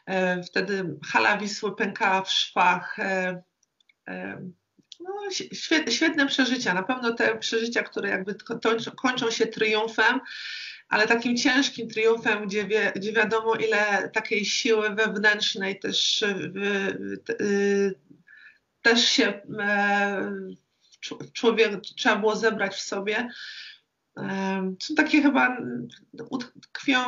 e, 0.07 0.43
wtedy 0.43 0.99
hala 1.07 1.39
Wisły 1.39 1.77
pękała 1.77 2.23
w 2.23 2.33
szwach, 2.33 2.99
e, 2.99 3.43
e, 4.09 4.41
no, 5.01 5.31
świetne, 5.53 5.93
świetne 5.93 6.27
przeżycia, 6.27 6.75
na 6.75 6.83
pewno 6.83 7.13
te 7.15 7.39
przeżycia, 7.39 7.83
które 7.83 8.09
jakby 8.09 8.35
kończą 8.97 9.31
się 9.31 9.47
triumfem, 9.47 10.21
ale 10.89 11.07
takim 11.07 11.37
ciężkim 11.37 11.89
triumfem, 11.89 12.47
gdzie, 12.47 12.65
wie, 12.65 12.93
gdzie 12.97 13.13
wiadomo, 13.13 13.55
ile 13.55 14.11
takiej 14.13 14.45
siły 14.45 14.91
wewnętrznej 14.91 15.79
też, 15.79 16.23
y, 16.23 17.95
też 18.83 19.09
się 19.09 19.41
e, 19.59 20.33
człowiek 21.33 21.81
trzeba 21.81 22.17
było 22.17 22.37
zebrać 22.37 22.75
w 22.75 22.81
sobie. 22.81 23.29
E, 24.17 24.75
są 24.83 24.95
takie 24.95 25.23
chyba 25.23 25.59
tkwią 26.73 27.01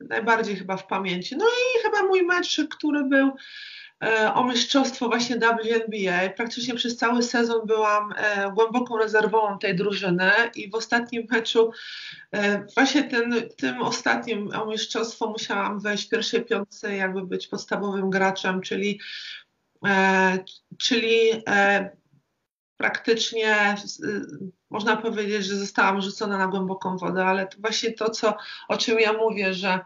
najbardziej 0.00 0.56
chyba 0.56 0.76
w 0.76 0.86
pamięci. 0.86 1.36
No 1.36 1.44
i 1.46 1.82
chyba 1.82 2.02
mój 2.02 2.22
mecz, 2.22 2.60
który 2.70 3.04
był 3.04 3.32
o 4.34 4.44
mistrzostwo 4.44 5.08
właśnie 5.08 5.36
WNBA. 5.36 6.28
Praktycznie 6.36 6.74
przez 6.74 6.96
cały 6.96 7.22
sezon 7.22 7.66
byłam 7.66 8.12
e, 8.16 8.52
głęboką 8.52 8.98
rezerwową 8.98 9.58
tej 9.58 9.76
drużyny 9.76 10.30
i 10.54 10.70
w 10.70 10.74
ostatnim 10.74 11.26
meczu, 11.30 11.70
e, 12.32 12.66
właśnie 12.74 13.04
ten, 13.04 13.34
tym 13.56 13.82
ostatnim 13.82 14.50
o 14.54 14.66
mistrzostwo 14.66 15.26
musiałam 15.26 15.80
wejść 15.80 16.06
w 16.06 16.10
pierwszej 16.10 16.44
piątce, 16.44 16.96
jakby 16.96 17.26
być 17.26 17.46
podstawowym 17.46 18.10
graczem, 18.10 18.60
czyli, 18.60 19.00
czyli 20.78 21.30
praktycznie 22.76 23.76
można 24.70 24.96
powiedzieć, 24.96 25.44
że 25.44 25.56
zostałam 25.56 26.02
rzucona 26.02 26.38
na 26.38 26.46
głęboką 26.46 26.96
wodę, 26.96 27.24
ale 27.24 27.46
to 27.46 27.56
właśnie 27.60 27.92
to, 27.92 28.10
co, 28.10 28.36
o 28.68 28.76
czym 28.76 28.98
ja 28.98 29.12
mówię, 29.12 29.54
że 29.54 29.80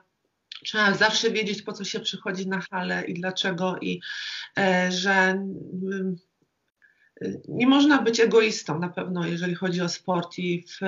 Trzeba 0.65 0.95
zawsze 0.95 1.31
wiedzieć, 1.31 1.63
po 1.63 1.73
co 1.73 1.85
się 1.85 2.01
przychodzi 2.01 2.49
na 2.49 2.61
halę 2.61 3.05
i 3.07 3.15
dlaczego, 3.15 3.77
i 3.81 4.01
e, 4.59 4.93
że 4.93 5.13
mm, 5.13 6.17
nie 7.49 7.67
można 7.67 8.03
być 8.03 8.21
egoistą 8.21 8.79
na 8.79 8.89
pewno, 8.89 9.27
jeżeli 9.27 9.55
chodzi 9.55 9.81
o 9.81 9.89
sport, 9.89 10.39
i 10.39 10.65
w, 10.69 10.79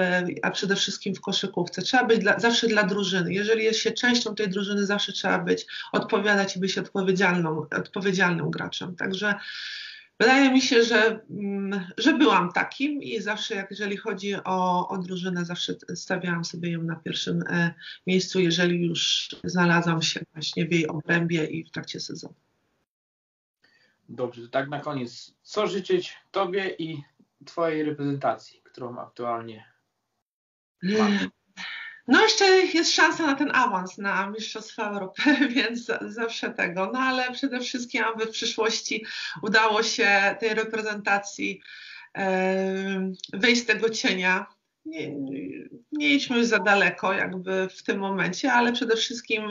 a 0.43 0.51
przede 0.51 0.77
wszystkim 0.77 1.15
w 1.15 1.21
koszykówce. 1.21 1.83
Trzeba 1.83 2.05
być 2.05 2.19
dla, 2.19 2.39
zawsze 2.39 2.69
dla 2.69 2.83
drużyny. 2.83 3.35
Jeżeli 3.35 3.65
jest 3.65 3.81
się 3.81 3.93
częścią 3.93 4.35
tej 4.35 4.49
drużyny, 4.49 4.87
zawsze 4.87 5.13
trzeba 5.13 5.39
być, 5.39 5.67
odpowiadać 5.93 6.57
i 6.57 6.61
być 6.61 6.79
odpowiedzialną, 6.79 7.67
odpowiedzialnym 7.71 8.51
graczem. 8.51 8.97
Także 8.97 9.35
Wydaje 10.23 10.51
mi 10.51 10.61
się, 10.61 10.85
że, 10.85 11.21
mm, 11.31 11.87
że 11.99 12.19
byłam 12.19 12.53
takim 12.53 13.03
i 13.03 13.21
zawsze, 13.21 13.55
jak 13.55 13.71
jeżeli 13.71 13.97
chodzi 13.97 14.35
o, 14.45 14.89
o 14.89 14.99
drużynę, 14.99 15.45
zawsze 15.45 15.75
stawiałam 15.95 16.45
sobie 16.45 16.71
ją 16.71 16.83
na 16.83 16.97
pierwszym 16.97 17.45
e, 17.49 17.75
miejscu, 18.07 18.41
jeżeli 18.41 18.87
już 18.87 19.29
znalazłam 19.45 20.03
się 20.03 20.21
właśnie 20.33 20.67
w 20.67 20.73
jej 20.73 20.89
obrębie 20.89 21.45
i 21.45 21.65
w 21.65 21.71
trakcie 21.71 22.01
sezonu. 22.01 22.35
Dobrze, 24.09 24.43
to 24.43 24.49
tak 24.49 24.69
na 24.69 24.81
koniec. 24.81 25.35
Co 25.43 25.67
życzyć 25.67 26.17
Tobie 26.31 26.77
i 26.79 27.03
Twojej 27.45 27.83
reprezentacji, 27.83 28.61
którą 28.65 28.99
aktualnie 28.99 29.65
masz? 30.83 31.29
No 32.09 32.23
jeszcze 32.23 32.45
jest 32.47 32.95
szansa 32.95 33.27
na 33.27 33.35
ten 33.35 33.51
awans 33.55 33.99
na 33.99 34.31
Mistrzostwa 34.31 34.91
Europy, 34.91 35.23
więc 35.55 35.91
zawsze 36.01 36.51
tego. 36.51 36.91
No 36.93 36.99
ale 36.99 37.33
przede 37.33 37.61
wszystkim, 37.61 38.05
aby 38.05 38.27
w 38.27 38.31
przyszłości 38.31 39.05
udało 39.43 39.83
się 39.83 40.37
tej 40.41 40.55
reprezentacji 40.55 41.63
wyjść 43.33 43.63
z 43.63 43.67
tego 43.67 43.91
cienia. 43.91 44.47
Nie, 44.85 45.15
nie 45.93 46.09
idźmy 46.15 46.39
już 46.39 46.47
za 46.47 46.59
daleko 46.59 47.13
jakby 47.13 47.69
w 47.69 47.83
tym 47.83 47.99
momencie, 47.99 48.53
ale 48.53 48.73
przede 48.73 48.97
wszystkim 48.97 49.43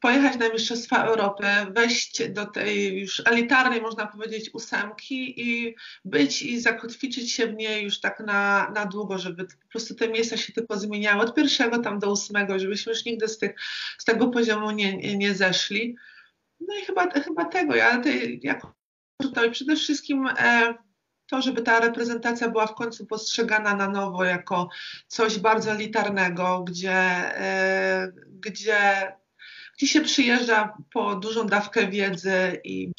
pojechać 0.00 0.38
na 0.38 0.48
Mistrzostwa 0.48 1.04
Europy, 1.04 1.44
wejść 1.70 2.28
do 2.28 2.46
tej 2.46 3.00
już 3.00 3.22
elitarnej, 3.26 3.80
można 3.80 4.06
powiedzieć, 4.06 4.50
ósemki 4.54 5.40
i 5.40 5.74
być 6.04 6.42
i 6.42 6.60
zakotwiczyć 6.60 7.32
się 7.32 7.46
w 7.46 7.54
niej 7.54 7.84
już 7.84 8.00
tak 8.00 8.20
na, 8.20 8.70
na 8.74 8.86
długo, 8.86 9.18
żeby 9.18 9.44
po 9.44 9.68
prostu 9.68 9.94
te 9.94 10.08
miejsca 10.08 10.36
się 10.36 10.52
tylko 10.52 10.78
zmieniały 10.78 11.22
od 11.22 11.34
pierwszego 11.34 11.78
tam 11.78 11.98
do 11.98 12.10
ósmego, 12.10 12.58
żebyśmy 12.58 12.92
już 12.92 13.04
nigdy 13.04 13.28
z, 13.28 13.38
tych, 13.38 13.54
z 13.98 14.04
tego 14.04 14.28
poziomu 14.28 14.70
nie, 14.70 15.16
nie 15.16 15.34
zeszli. 15.34 15.96
No 16.60 16.74
i 16.82 16.84
chyba, 16.84 17.10
chyba 17.10 17.44
tego, 17.44 17.74
ja 17.74 17.98
tej, 17.98 18.40
jako 18.42 18.74
i 19.46 19.50
przede 19.50 19.76
wszystkim 19.76 20.26
e, 20.38 20.74
to, 21.32 21.42
żeby 21.42 21.62
ta 21.62 21.80
reprezentacja 21.80 22.48
była 22.48 22.66
w 22.66 22.74
końcu 22.74 23.06
postrzegana 23.06 23.76
na 23.76 23.88
nowo 23.88 24.24
jako 24.24 24.68
coś 25.06 25.38
bardzo 25.38 25.70
elitarnego, 25.70 26.64
gdzie, 26.64 26.92
e, 27.40 28.12
gdzie 28.40 29.12
gdzie 29.76 29.86
się 29.86 30.00
przyjeżdża 30.00 30.76
po 30.92 31.14
dużą 31.16 31.46
dawkę 31.46 31.88
wiedzy 31.88 32.60
i, 32.64 32.92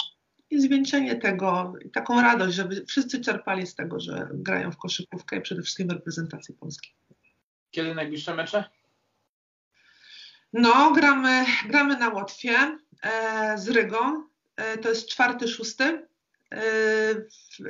i 0.49 0.61
zwieńczenie 0.61 1.15
tego, 1.15 1.73
i 1.85 1.89
taką 1.89 2.21
radość, 2.21 2.55
żeby 2.55 2.85
wszyscy 2.85 3.21
czerpali 3.21 3.67
z 3.67 3.75
tego, 3.75 3.99
że 3.99 4.27
grają 4.33 4.71
w 4.71 4.77
koszykówkę 4.77 5.37
i 5.37 5.41
przede 5.41 5.61
wszystkim 5.61 5.87
w 5.87 5.91
reprezentacji 5.91 6.55
polskiej. 6.55 6.93
Kiedy 7.71 7.95
najbliższe 7.95 8.35
mecze? 8.35 8.63
No, 10.53 10.91
gramy, 10.91 11.45
gramy 11.65 11.97
na 11.97 12.09
Łotwie 12.09 12.77
e, 13.03 13.57
z 13.57 13.69
Rygą. 13.69 14.23
E, 14.55 14.77
to 14.77 14.89
jest 14.89 15.09
czwarty, 15.09 15.47
szósty. 15.47 16.12
E, 16.53 17.15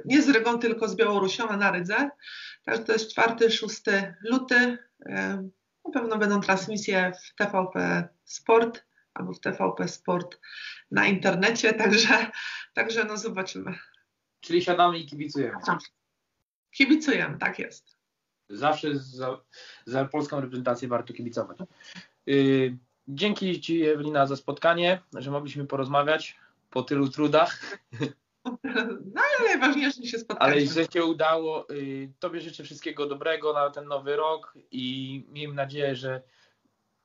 nie 0.06 0.22
z 0.22 0.30
Rygą, 0.30 0.60
tylko 0.60 0.88
z 0.88 0.96
Białorusią, 0.96 1.50
a 1.50 1.58
na 1.58 1.72
Rydze. 1.72 2.10
Także 2.64 2.84
to 2.84 2.94
jest 2.94 3.12
czwarty, 3.12 3.52
szósty 3.52 4.16
luty. 4.22 4.78
E, 5.06 5.50
na 5.86 5.92
pewno 5.94 6.18
będą 6.18 6.42
transmisje 6.42 7.12
w 7.24 7.36
TVP 7.36 8.08
Sport 8.26 8.84
albo 9.14 9.34
w 9.34 9.40
TVP 9.40 9.88
Sport 9.88 10.40
na 10.92 11.08
internecie, 11.08 11.74
także, 11.74 12.32
także 12.74 13.04
no 13.04 13.18
zobaczymy. 13.18 13.78
Czyli 14.40 14.62
siadamy 14.62 15.00
i 15.00 15.06
kibicujemy. 15.06 15.58
Kibicujemy, 16.72 17.38
tak 17.38 17.60
jest. 17.60 17.98
Zawsze 18.50 18.96
za, 18.96 19.42
za 19.86 20.06
polską 20.06 20.42
reprezentację 20.42 20.88
warto 20.88 21.14
kibicować. 21.14 21.58
Yy, 22.26 22.78
dzięki 23.08 23.62
Ci 23.62 23.84
Ewelina 23.84 24.28
za 24.28 24.36
spotkanie, 24.36 25.02
że 25.14 25.32
mogliśmy 25.32 25.68
porozmawiać 25.68 26.40
po 26.70 26.84
tylu 26.84 27.10
trudach. 27.10 27.80
No 28.46 29.22
ale 29.22 29.50
najważniejsze 29.50 30.06
się 30.06 30.18
spotkaliśmy. 30.20 30.74
Ale 30.74 30.86
że 30.86 30.92
się 30.92 31.06
udało. 31.06 31.68
Yy, 31.70 32.14
tobie 32.20 32.42
życzę 32.42 32.64
wszystkiego 32.64 33.06
dobrego 33.06 33.54
na 33.54 33.70
ten 33.70 33.88
nowy 33.88 34.16
rok 34.16 34.54
i 34.72 35.26
miejmy 35.30 35.54
nadzieję, 35.54 35.96
że 35.96 36.22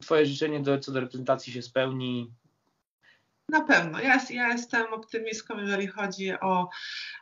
Twoje 0.02 0.26
życzenie 0.26 0.60
do, 0.60 0.78
co 0.78 0.92
do 0.92 1.00
reprezentacji 1.00 1.52
się 1.52 1.62
spełni. 1.62 2.32
Na 3.48 3.60
pewno. 3.60 4.00
Ja, 4.00 4.20
ja 4.30 4.48
jestem 4.48 4.94
optymistką, 4.94 5.58
jeżeli 5.58 5.86
chodzi 5.86 6.32
o, 6.40 6.68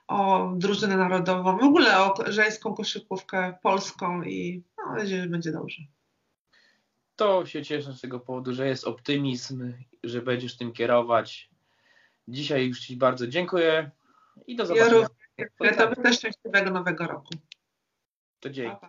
o 0.08 0.52
drużynę 0.56 0.96
narodową, 0.96 1.58
w 1.58 1.64
ogóle 1.64 1.98
o 1.98 2.14
żeńską 2.26 2.74
koszykówkę 2.74 3.58
polską 3.62 4.22
i 4.22 4.62
mam 4.78 4.96
nadzieję, 4.96 5.22
że 5.22 5.28
będzie 5.28 5.52
dobrze. 5.52 5.82
To 7.16 7.46
się 7.46 7.64
cieszę 7.64 7.92
z 7.92 8.00
tego 8.00 8.20
powodu, 8.20 8.54
że 8.54 8.66
jest 8.66 8.84
optymizm, 8.84 9.72
że 10.04 10.22
będziesz 10.22 10.56
tym 10.56 10.72
kierować. 10.72 11.50
Dzisiaj 12.28 12.68
już 12.68 12.80
Ci 12.80 12.96
bardzo 12.96 13.26
dziękuję 13.26 13.90
i 14.46 14.56
do 14.56 14.66
zobaczenia. 14.66 14.96
Ja 14.96 15.08
również. 15.58 15.76
Tobie 15.76 15.96
też 15.96 16.16
szczęśliwego 16.16 16.70
nowego 16.70 17.06
roku. 17.06 17.30
To 18.40 18.50
dzięki. 18.50 18.86